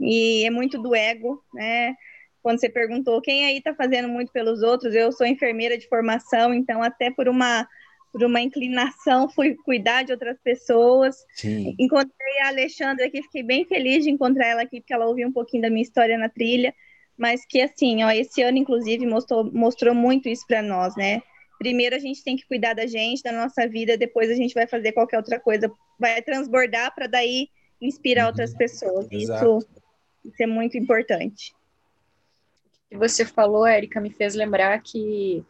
[0.00, 1.94] E é muito do ego, né?
[2.42, 6.54] Quando você perguntou quem aí está fazendo muito pelos outros, eu sou enfermeira de formação,
[6.54, 7.68] então até por uma
[8.16, 11.16] por uma inclinação fui cuidar de outras pessoas.
[11.34, 11.74] Sim.
[11.78, 15.32] Encontrei a Alexandra aqui, fiquei bem feliz de encontrar ela aqui, porque ela ouviu um
[15.32, 16.74] pouquinho da minha história na trilha
[17.16, 21.22] mas que assim, ó, esse ano inclusive mostrou, mostrou muito isso para nós, né?
[21.58, 24.66] Primeiro a gente tem que cuidar da gente, da nossa vida, depois a gente vai
[24.66, 27.48] fazer qualquer outra coisa, vai transbordar para daí
[27.80, 28.28] inspirar uhum.
[28.28, 29.06] outras pessoas.
[29.10, 29.66] Isso,
[30.24, 31.54] isso é muito importante.
[32.86, 35.42] O que você falou, Érica, me fez lembrar que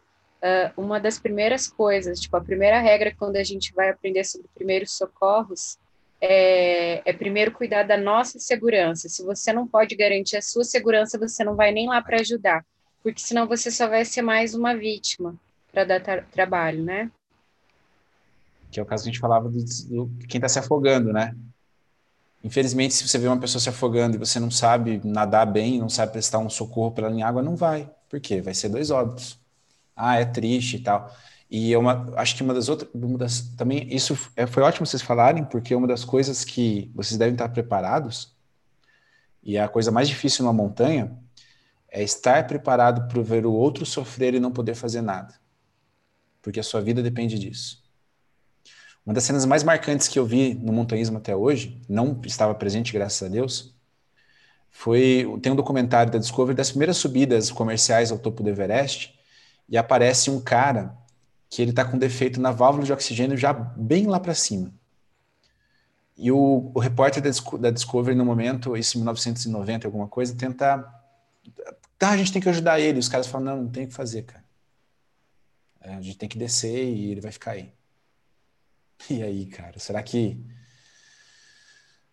[0.42, 4.48] uh, uma das primeiras coisas, tipo, a primeira regra quando a gente vai aprender sobre
[4.54, 5.78] primeiros socorros
[6.20, 9.08] é, é, primeiro cuidar da nossa segurança.
[9.08, 12.64] Se você não pode garantir a sua segurança, você não vai nem lá para ajudar,
[13.02, 15.34] porque senão você só vai ser mais uma vítima
[15.72, 17.10] para dar tra trabalho, né?
[18.70, 21.34] Que é o caso que a gente falava do, do quem está se afogando, né?
[22.42, 25.88] Infelizmente, se você vê uma pessoa se afogando e você não sabe nadar bem, não
[25.88, 27.90] sabe prestar um socorro para ela em água, não vai.
[28.08, 28.40] Por quê?
[28.40, 29.38] Vai ser dois óbitos.
[29.96, 31.10] Ah, é triste e tal.
[31.50, 31.78] E é
[32.16, 35.74] acho que uma das outras, uma das, também isso é, foi ótimo vocês falarem, porque
[35.74, 38.36] uma das coisas que vocês devem estar preparados,
[39.42, 41.16] e é a coisa mais difícil numa montanha,
[41.88, 45.34] é estar preparado para ver o outro sofrer e não poder fazer nada.
[46.42, 47.84] Porque a sua vida depende disso.
[49.04, 52.92] Uma das cenas mais marcantes que eu vi no montanhismo até hoje, não estava presente,
[52.92, 53.74] graças a Deus,
[54.68, 59.15] foi tem um documentário da Discovery das primeiras subidas comerciais ao topo do Everest,
[59.68, 60.96] e aparece um cara
[61.48, 64.72] que ele está com defeito na válvula de oxigênio já bem lá para cima.
[66.16, 70.84] E o, o repórter da, da, Discovery, no momento, isso em 1990, alguma coisa, tenta
[71.98, 72.98] tá, a gente tem que ajudar ele.
[72.98, 74.44] Os caras falam, não, não tem o que fazer, cara.
[75.80, 77.72] É, a gente tem que descer e ele vai ficar aí.
[79.10, 80.42] E aí, cara, será que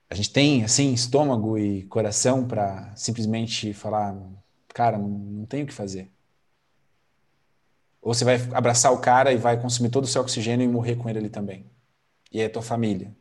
[0.09, 4.15] a gente tem, assim, estômago e coração para simplesmente falar,
[4.67, 6.12] cara, não, não tem o que fazer?
[8.03, 10.97] Ou você vai abraçar o cara e vai consumir todo o seu oxigênio e morrer
[10.97, 11.65] com ele ali também?
[12.31, 13.15] E é tua família.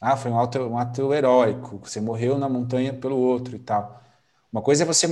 [0.00, 4.00] Ah, foi um ato, um ato heróico, você morreu na montanha pelo outro e tal.
[4.52, 5.06] Uma coisa é você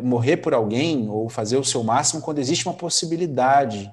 [0.00, 3.92] morrer por alguém ou fazer o seu máximo quando existe uma possibilidade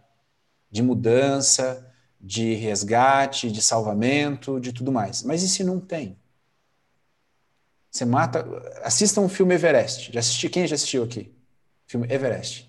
[0.72, 5.24] de mudança, de resgate, de salvamento, de tudo mais.
[5.24, 6.18] Mas e se não tem?
[7.92, 8.46] Você mata.
[8.84, 10.12] Assista um filme Everest.
[10.14, 10.50] Já assisti?
[10.50, 11.34] Quem já assistiu aqui?
[11.88, 12.67] Filme Everest.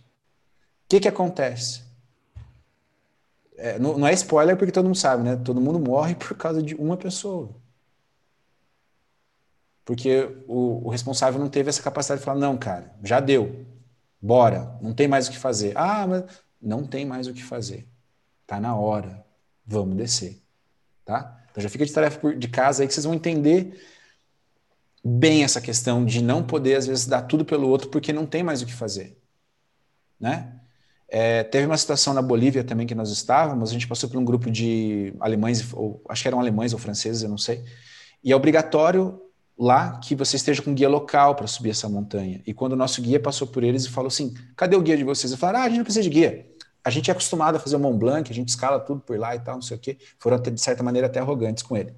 [0.88, 1.82] O que, que acontece?
[3.56, 5.36] É, não, não é spoiler porque todo mundo sabe, né?
[5.36, 7.54] Todo mundo morre por causa de uma pessoa
[9.88, 13.64] porque o, o, responsável não teve essa capacidade de falar, não, cara, já deu,
[14.20, 15.72] bora, não tem mais o que fazer.
[15.74, 16.24] Ah, mas
[16.60, 17.88] não tem mais o que fazer.
[18.46, 19.24] Tá na hora,
[19.64, 20.42] vamos descer,
[21.06, 21.42] tá?
[21.50, 23.82] Então já fica de tarefa de casa aí que vocês vão entender
[25.02, 28.42] bem essa questão de não poder, às vezes, dar tudo pelo outro porque não tem
[28.42, 29.18] mais o que fazer,
[30.20, 30.57] né?
[31.08, 34.24] É, teve uma situação na Bolívia também que nós estávamos, a gente passou por um
[34.24, 37.64] grupo de alemães, ou acho que eram alemães ou franceses, eu não sei,
[38.22, 39.18] e é obrigatório
[39.58, 42.42] lá que você esteja com guia local para subir essa montanha.
[42.46, 45.04] E quando o nosso guia passou por eles e falou assim: cadê o guia de
[45.04, 45.32] vocês?
[45.32, 46.46] Eles falaram: ah, a gente não precisa de guia.
[46.84, 49.34] A gente é acostumado a fazer o Mont Blanc, a gente escala tudo por lá
[49.34, 49.98] e tal, não sei o quê.
[50.18, 51.94] Foram, de certa maneira, até arrogantes com ele.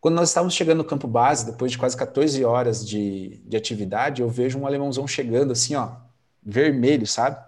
[0.00, 4.22] Quando nós estávamos chegando no campo base, depois de quase 14 horas de, de atividade,
[4.22, 5.96] eu vejo um alemãozão chegando assim, ó,
[6.42, 7.44] vermelho, sabe?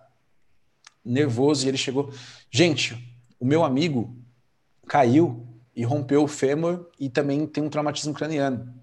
[1.05, 2.12] Nervoso, e ele chegou.
[2.51, 2.96] Gente,
[3.38, 4.16] o meu amigo
[4.86, 8.78] caiu e rompeu o fêmur e também tem um traumatismo craniano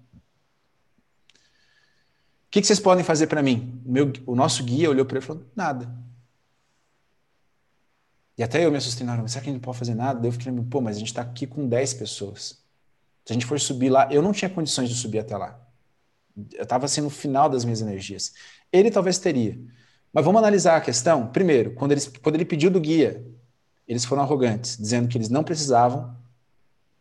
[2.56, 3.82] que, que vocês podem fazer para mim?
[3.84, 5.94] O, meu, o nosso guia olhou para ele e falou: nada.
[8.38, 9.94] E até eu me assustei na hora, mas será que a gente não pode fazer
[9.94, 10.26] nada?
[10.26, 12.62] eu fiquei pô, mas a gente está aqui com 10 pessoas.
[13.26, 15.60] Se a gente for subir lá, eu não tinha condições de subir até lá.
[16.54, 18.32] Eu estava assim no final das minhas energias.
[18.72, 19.58] Ele talvez teria.
[20.12, 21.26] Mas vamos analisar a questão.
[21.26, 23.24] Primeiro, quando, eles, quando ele pediu do guia,
[23.86, 26.16] eles foram arrogantes, dizendo que eles não precisavam,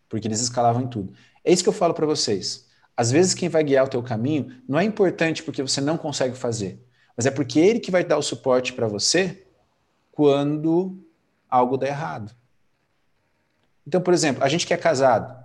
[0.08, 1.14] porque eles escalavam em tudo.
[1.43, 2.66] É isso que eu falo para vocês.
[2.95, 6.36] Às vezes quem vai guiar o teu caminho não é importante porque você não consegue
[6.36, 6.82] fazer,
[7.16, 9.45] mas é porque ele que vai dar o suporte para você
[10.12, 10.97] quando
[11.49, 12.34] algo der errado.
[13.86, 15.43] Então, por exemplo, a gente que é casado,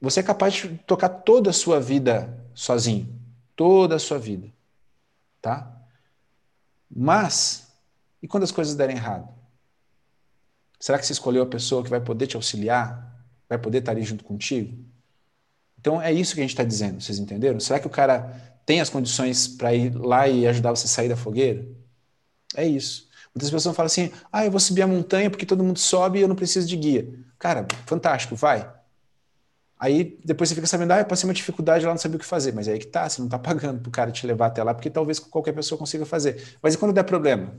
[0.00, 3.14] você é capaz de tocar toda a sua vida sozinho,
[3.54, 4.48] toda a sua vida,
[5.42, 5.79] tá?
[6.90, 7.68] Mas
[8.22, 9.28] e quando as coisas derem errado?
[10.78, 14.02] Será que você escolheu a pessoa que vai poder te auxiliar, vai poder estar ali
[14.02, 14.76] junto contigo?
[15.78, 17.60] Então é isso que a gente está dizendo, vocês entenderam?
[17.60, 21.08] Será que o cara tem as condições para ir lá e ajudar você a sair
[21.08, 21.66] da fogueira?
[22.54, 23.08] É isso.
[23.34, 26.22] Muitas pessoas falam assim: ah, eu vou subir a montanha porque todo mundo sobe e
[26.22, 27.08] eu não preciso de guia.
[27.38, 28.70] Cara, fantástico, vai.
[29.80, 32.26] Aí depois você fica sabendo, ah, eu passei uma dificuldade lá, não sabia o que
[32.26, 32.52] fazer.
[32.52, 34.62] Mas é aí que tá, você não está pagando para o cara te levar até
[34.62, 36.58] lá, porque talvez qualquer pessoa consiga fazer.
[36.62, 37.58] Mas e quando der problema?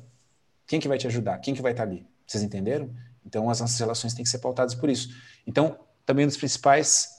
[0.67, 1.39] Quem que vai te ajudar?
[1.39, 2.05] Quem que vai estar tá ali?
[2.27, 2.93] Vocês entenderam?
[3.25, 5.09] Então as nossas relações têm que ser pautadas por isso.
[5.47, 7.09] Então, também um dos principais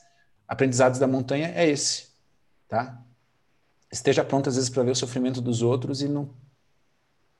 [0.46, 2.10] aprendizados da montanha é esse,
[2.68, 3.02] tá?
[3.90, 6.30] Esteja pronto às vezes para ver o sofrimento dos outros e não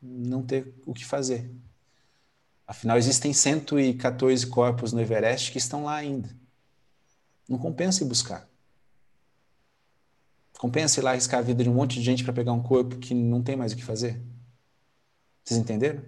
[0.03, 1.49] não ter o que fazer.
[2.67, 6.42] Afinal, existem 114 corpos no Everest que estão lá ainda.
[7.49, 8.49] Não compensa ir buscar.
[10.59, 12.97] Compensa ir lá arriscar a vida de um monte de gente para pegar um corpo
[12.99, 14.23] que não tem mais o que fazer?
[15.43, 16.05] Vocês entenderam?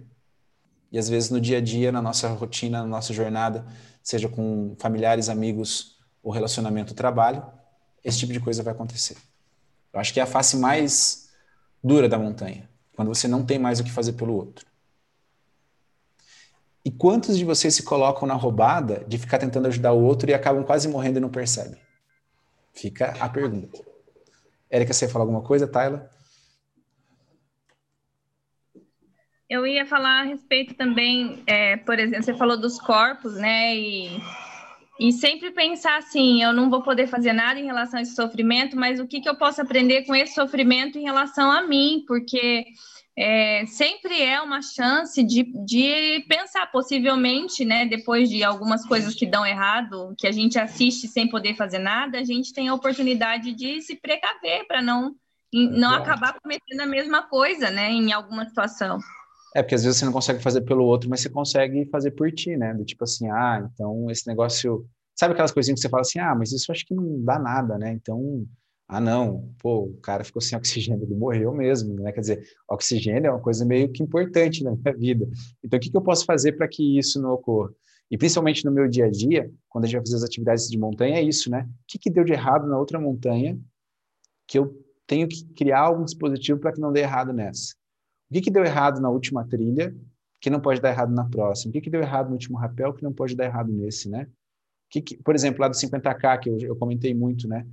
[0.91, 3.65] E às vezes no dia a dia, na nossa rotina, na nossa jornada,
[4.01, 7.45] seja com familiares, amigos, o relacionamento o trabalho,
[8.03, 9.17] esse tipo de coisa vai acontecer.
[9.91, 11.29] Eu acho que é a face mais
[11.83, 14.65] dura da montanha, quando você não tem mais o que fazer pelo outro.
[16.85, 20.35] E quantos de vocês se colocam na roubada de ficar tentando ajudar o outro e
[20.35, 21.81] acabam quase morrendo e não percebem?
[22.71, 23.83] Fica a pergunta.
[24.69, 26.07] Érica, você ia falar alguma coisa, Tayla?
[29.49, 33.75] Eu ia falar a respeito também, é, por exemplo, você falou dos corpos, né?
[33.75, 34.21] E
[34.97, 38.77] e sempre pensar assim, eu não vou poder fazer nada em relação a esse sofrimento,
[38.77, 42.05] mas o que, que eu posso aprender com esse sofrimento em relação a mim?
[42.07, 42.65] Porque
[43.17, 49.25] é, sempre é uma chance de, de pensar, possivelmente, né, depois de algumas coisas que
[49.25, 53.53] dão errado, que a gente assiste sem poder fazer nada, a gente tem a oportunidade
[53.53, 55.15] de se precaver para não,
[55.53, 58.99] não acabar cometendo a mesma coisa, né, em alguma situação.
[59.55, 62.29] É, porque às vezes você não consegue fazer pelo outro, mas você consegue fazer por
[62.29, 62.73] ti, né?
[62.73, 64.85] Do tipo assim, ah, então esse negócio.
[65.17, 67.77] Sabe aquelas coisinhas que você fala assim, ah, mas isso acho que não dá nada,
[67.77, 67.93] né?
[67.93, 68.45] Então,
[68.87, 72.11] Ah, não, pô, o cara ficou sem oxigênio, ele morreu mesmo, né?
[72.11, 75.27] Quer dizer, oxigênio é uma coisa meio que importante na minha vida.
[75.63, 77.71] Então, o que, que eu posso fazer para que isso não ocorra?
[78.09, 80.77] E principalmente no meu dia a dia, quando a gente vai fazer as atividades de
[80.77, 81.67] montanha, é isso, né?
[81.67, 83.59] O que, que deu de errado na outra montanha
[84.47, 87.73] que eu tenho que criar algum dispositivo para que não dê errado nessa?
[88.29, 89.95] O que, que deu errado na última trilha
[90.39, 91.71] que não pode dar errado na próxima?
[91.71, 94.27] O que, que deu errado no último rapel que não pode dar errado nesse, né?
[94.89, 97.65] Que que, por exemplo, lá do 50K, que eu, eu comentei muito, né?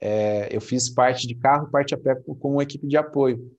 [0.00, 3.54] É, eu fiz parte de carro, parte a pé com uma equipe de apoio.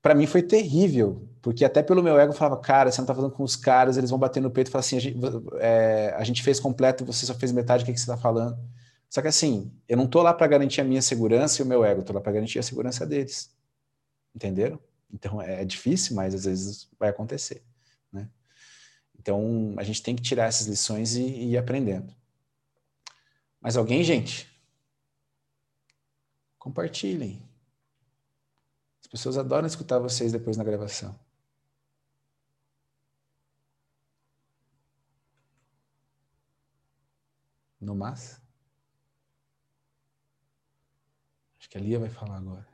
[0.00, 3.14] Para mim foi terrível, porque até pelo meu ego eu falava, cara, você não está
[3.14, 5.18] falando com os caras, eles vão bater no peito e falar assim, a gente,
[5.58, 8.56] é, a gente fez completo você só fez metade, o que, que você está falando?
[9.10, 11.84] Só que assim, eu não estou lá para garantir a minha segurança e o meu
[11.84, 13.50] ego, estou lá para garantir a segurança deles.
[14.34, 14.78] Entenderam?
[15.12, 17.64] Então é, é difícil, mas às vezes vai acontecer.
[18.12, 18.28] Né?
[19.18, 22.14] Então a gente tem que tirar essas lições e, e ir aprendendo.
[23.60, 24.47] Mas alguém, gente?
[26.68, 27.42] Compartilhem.
[29.00, 31.18] As pessoas adoram escutar vocês depois na gravação.
[37.80, 38.38] No mas?
[41.58, 42.68] Acho que a Lia vai falar agora.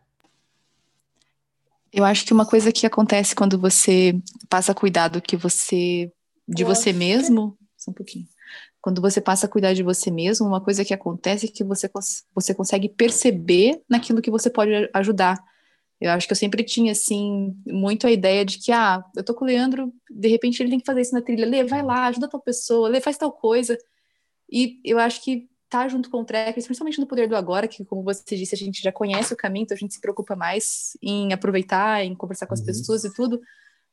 [1.93, 6.13] Eu acho que uma coisa que acontece quando você passa a cuidar do que você
[6.49, 8.29] de você mesmo, só um pouquinho.
[8.85, 11.91] Quando você passa a cuidar de você mesmo, uma coisa que acontece é que você,
[12.35, 15.43] você consegue perceber naquilo que você pode ajudar.
[15.99, 19.33] Eu acho que eu sempre tinha, assim, muito a ideia de que, ah, eu tô
[19.33, 21.47] com o Leandro, de repente ele tem que fazer isso na trilha.
[21.47, 23.79] Lê, vai lá, ajuda tal pessoa, Lê, faz tal coisa.
[24.53, 27.87] E eu acho que tá junto com o Trekkers, principalmente no Poder do Agora, que,
[27.87, 30.91] como você disse, a gente já conhece o caminho, então a gente se preocupa mais
[31.03, 32.67] em aproveitar, em conversar com as uhum.
[32.67, 33.41] pessoas e tudo.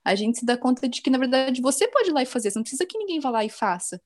[0.03, 2.51] A gente se dá conta de que, na verdade, você pode ir lá e fazer,
[2.51, 4.01] você não precisa que ninguém vá lá e faça.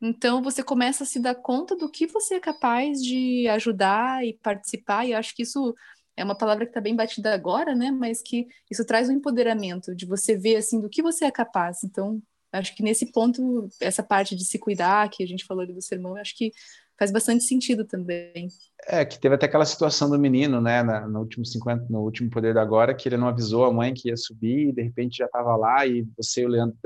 [0.00, 4.32] Então, você começa a se dar conta do que você é capaz de ajudar e
[4.42, 5.74] participar, e acho que isso
[6.16, 7.90] é uma palavra que está bem batida agora, né?
[7.90, 11.84] Mas que isso traz um empoderamento de você ver assim do que você é capaz.
[11.84, 12.22] Então,
[12.52, 15.82] acho que nesse ponto, essa parte de se cuidar, que a gente falou ali do
[15.82, 16.52] sermão, acho que
[17.00, 18.48] faz bastante sentido também.
[18.86, 22.28] É, que teve até aquela situação do menino, né, na, no último 50, no último
[22.28, 25.16] Poder da Agora, que ele não avisou a mãe que ia subir, e de repente
[25.16, 26.76] já estava lá, e você e o Leandro,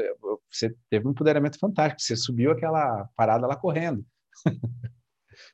[0.48, 4.06] você teve um empoderamento fantástico, você subiu aquela parada lá correndo,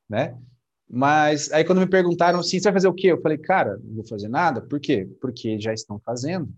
[0.07, 0.39] né?
[0.87, 3.07] Mas aí quando me perguntaram assim, você vai fazer o quê?
[3.07, 4.61] Eu falei, cara, não vou fazer nada.
[4.61, 5.09] Por quê?
[5.21, 6.53] Porque já estão fazendo.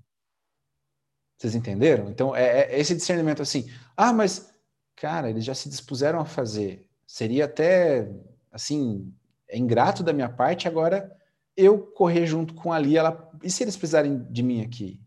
[1.38, 2.08] Vocês entenderam?
[2.08, 3.70] Então é, é esse discernimento assim.
[3.94, 4.50] Ah, mas
[4.96, 6.88] cara, eles já se dispuseram a fazer.
[7.12, 8.10] Seria até
[8.50, 9.12] assim
[9.46, 11.14] é ingrato da minha parte agora
[11.54, 13.00] eu correr junto com a Lia.
[13.00, 13.30] Ela...
[13.42, 14.98] E se eles precisarem de mim aqui?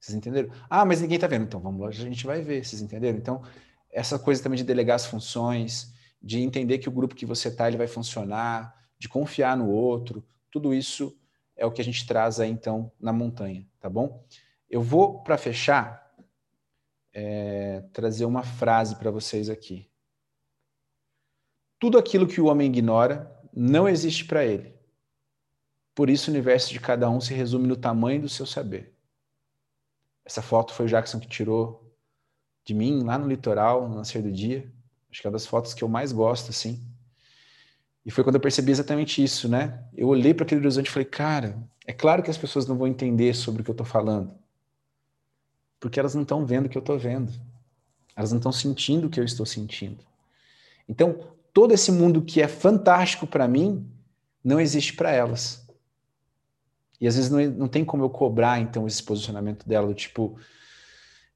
[0.00, 0.48] Vocês entenderam?
[0.70, 1.44] Ah, mas ninguém tá vendo.
[1.44, 2.64] Então vamos lá, a gente vai ver.
[2.64, 3.18] Vocês entenderam?
[3.18, 3.42] Então
[3.92, 7.68] essa coisa também de delegar as funções de entender que o grupo que você está
[7.68, 11.14] ele vai funcionar, de confiar no outro, tudo isso
[11.54, 14.24] é o que a gente traz aí então na montanha, tá bom?
[14.70, 16.02] Eu vou para fechar
[17.12, 19.86] é, trazer uma frase para vocês aqui.
[21.86, 24.74] Tudo aquilo que o homem ignora não existe para ele.
[25.94, 28.92] Por isso o universo de cada um se resume no tamanho do seu saber.
[30.24, 31.96] Essa foto foi o Jackson que tirou
[32.64, 34.68] de mim lá no litoral, no nascer do dia.
[35.08, 36.84] Acho que é uma das fotos que eu mais gosto, assim.
[38.04, 39.84] E foi quando eu percebi exatamente isso, né?
[39.96, 41.56] Eu olhei para aquele horizonte e falei, cara,
[41.86, 44.34] é claro que as pessoas não vão entender sobre o que eu estou falando.
[45.78, 47.32] Porque elas não estão vendo o que eu estou vendo.
[48.16, 50.04] Elas não estão sentindo o que eu estou sentindo.
[50.88, 53.90] Então, todo esse mundo que é fantástico para mim,
[54.44, 55.66] não existe para elas.
[57.00, 60.38] E às vezes não, não tem como eu cobrar, então, esse posicionamento dela, do tipo,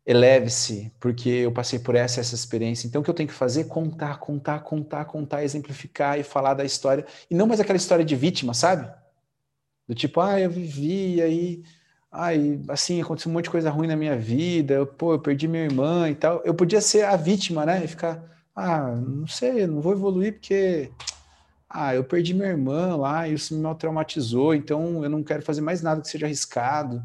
[0.04, 2.86] eleve-se, porque eu passei por essa essa experiência.
[2.86, 3.64] Então, o que eu tenho que fazer?
[3.64, 7.06] Contar, contar, contar, contar, exemplificar e falar da história.
[7.30, 8.92] E não mais aquela história de vítima, sabe?
[9.88, 11.62] Do tipo, ah, eu vivi, aí,
[12.12, 15.48] ai, assim, aconteceu um monte de coisa ruim na minha vida, eu, pô, eu perdi
[15.48, 16.42] minha irmã e tal.
[16.44, 17.82] Eu podia ser a vítima, né?
[17.82, 18.22] E ficar,
[18.55, 20.90] ah, não sei, não vou evoluir porque,
[21.68, 25.60] ah, eu perdi minha irmã lá, e isso me traumatizou, então eu não quero fazer
[25.60, 27.02] mais nada que seja arriscado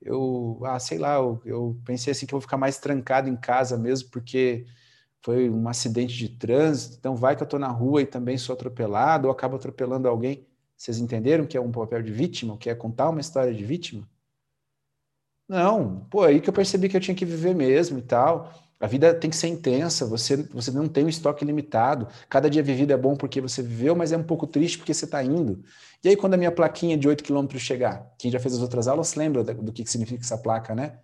[0.00, 3.36] eu, ah, sei lá, eu, eu, pensei assim que eu vou ficar mais trancado em
[3.36, 4.66] casa mesmo, porque
[5.22, 8.54] foi um acidente de trânsito, então vai que eu estou na rua e também sou
[8.54, 10.46] atropelado, ou acabo atropelando alguém.
[10.76, 14.08] Vocês entenderam que é um papel de vítima, que é contar uma história de vítima?
[15.46, 18.52] Não, pô, aí que eu percebi que eu tinha que viver mesmo e tal.
[18.80, 22.08] A vida tem que ser intensa, você, você não tem um estoque limitado.
[22.30, 25.04] Cada dia vivido é bom porque você viveu, mas é um pouco triste porque você
[25.04, 25.62] está indo.
[26.02, 28.88] E aí, quando a minha plaquinha de 8 km chegar, quem já fez as outras
[28.88, 30.98] aulas lembra do que significa essa placa, né?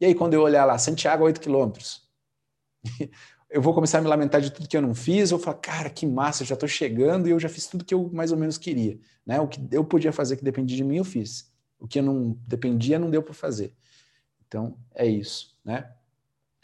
[0.00, 1.72] E aí, quando eu olhar lá, Santiago, 8 km.
[3.50, 5.90] eu vou começar a me lamentar de tudo que eu não fiz, ou falar, cara,
[5.90, 8.38] que massa, eu já estou chegando e eu já fiz tudo que eu mais ou
[8.38, 9.00] menos queria.
[9.26, 9.40] Né?
[9.40, 11.52] O que eu podia fazer que dependia de mim, eu fiz.
[11.76, 13.74] O que eu não dependia, não deu para fazer.
[14.46, 15.92] Então, é isso, né?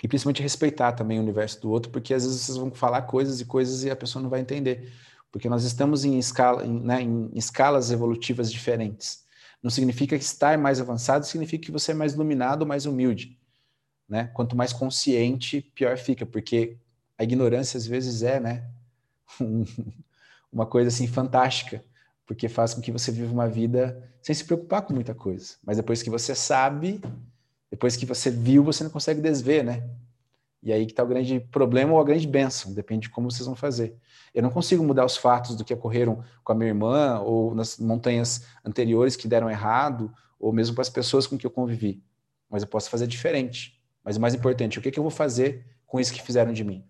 [0.02, 3.40] E principalmente respeitar também o universo do outro, porque às vezes vocês vão falar coisas
[3.40, 4.92] e coisas e a pessoa não vai entender.
[5.30, 9.24] Porque nós estamos em, escala, em, né, em escalas evolutivas diferentes.
[9.62, 13.38] Não significa que estar mais avançado, significa que você é mais iluminado, mais humilde.
[14.08, 14.24] Né?
[14.34, 16.76] Quanto mais consciente, pior fica, porque
[17.16, 18.68] a ignorância às vezes é, né,
[20.52, 21.84] uma coisa assim fantástica,
[22.26, 25.54] porque faz com que você viva uma vida sem se preocupar com muita coisa.
[25.64, 27.00] Mas depois que você sabe,
[27.72, 29.88] depois que você viu, você não consegue desver, né?
[30.62, 33.46] E aí que está o grande problema ou a grande bênção, depende de como vocês
[33.46, 33.96] vão fazer.
[34.34, 37.78] Eu não consigo mudar os fatos do que ocorreram com a minha irmã ou nas
[37.78, 42.04] montanhas anteriores que deram errado, ou mesmo com as pessoas com que eu convivi.
[42.50, 43.82] Mas eu posso fazer diferente.
[44.04, 46.64] Mas o mais importante, o que, que eu vou fazer com isso que fizeram de
[46.64, 46.84] mim?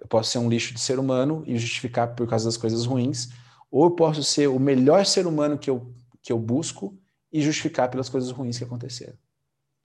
[0.00, 3.28] Eu posso ser um lixo de ser humano e justificar por causa das coisas ruins,
[3.70, 5.92] ou eu posso ser o melhor ser humano que eu,
[6.22, 6.98] que eu busco
[7.34, 9.18] e justificar pelas coisas ruins que aconteceram.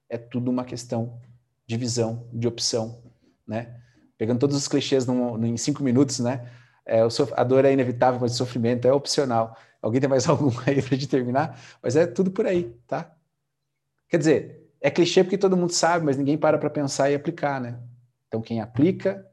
[0.07, 1.19] É tudo uma questão
[1.65, 3.01] de visão, de opção,
[3.47, 3.81] né?
[4.19, 6.47] Pegando todos os clichês num, em cinco minutos, né?
[6.85, 6.99] É,
[7.35, 9.57] a dor é inevitável, mas o sofrimento é opcional.
[9.81, 11.59] Alguém tem mais algum aí para terminar?
[11.81, 13.11] Mas é tudo por aí, tá?
[14.07, 17.59] Quer dizer, é clichê porque todo mundo sabe, mas ninguém para para pensar e aplicar,
[17.59, 17.79] né?
[18.27, 19.25] Então, quem aplica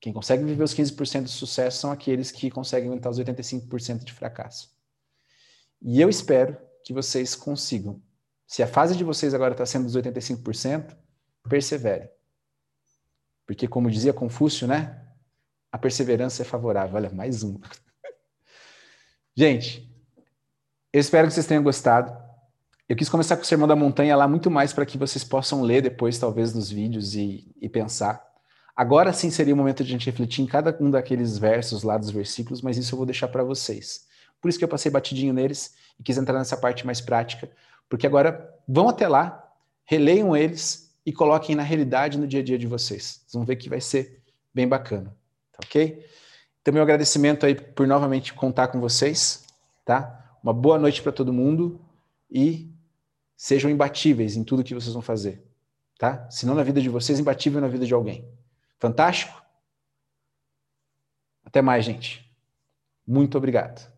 [0.00, 4.12] quem consegue viver os 15% de sucesso são aqueles que conseguem aumentar os 85% de
[4.12, 4.74] fracasso.
[5.82, 6.56] E eu espero
[6.90, 8.02] que vocês consigam.
[8.48, 10.96] Se a fase de vocês agora está sendo dos 85%,
[11.48, 12.08] perseverem.
[13.46, 15.06] Porque, como dizia Confúcio, né?
[15.70, 16.96] A perseverança é favorável.
[16.96, 17.60] Olha, mais um.
[19.36, 19.88] Gente,
[20.92, 22.12] eu espero que vocês tenham gostado.
[22.88, 25.62] Eu quis começar com o Sermão da Montanha lá muito mais para que vocês possam
[25.62, 28.20] ler depois, talvez, nos vídeos e, e pensar.
[28.74, 31.96] Agora sim seria o momento de a gente refletir em cada um daqueles versos lá
[31.96, 34.10] dos versículos, mas isso eu vou deixar para vocês.
[34.40, 37.48] Por isso que eu passei batidinho neles e quis entrar nessa parte mais prática,
[37.88, 39.46] porque agora vão até lá,
[39.84, 43.20] releiam eles e coloquem na realidade no dia a dia de vocês.
[43.20, 44.22] Vocês vão ver que vai ser
[44.52, 45.14] bem bacana,
[45.52, 46.04] tá ok?
[46.62, 49.44] Então, meu agradecimento aí por novamente contar com vocês,
[49.84, 50.38] tá?
[50.42, 51.78] Uma boa noite para todo mundo
[52.30, 52.72] e
[53.36, 55.44] sejam imbatíveis em tudo que vocês vão fazer,
[55.98, 56.28] tá?
[56.30, 58.26] Se não na vida de vocês, imbatível na vida de alguém.
[58.78, 59.42] Fantástico?
[61.44, 62.26] Até mais, gente.
[63.06, 63.89] Muito obrigado.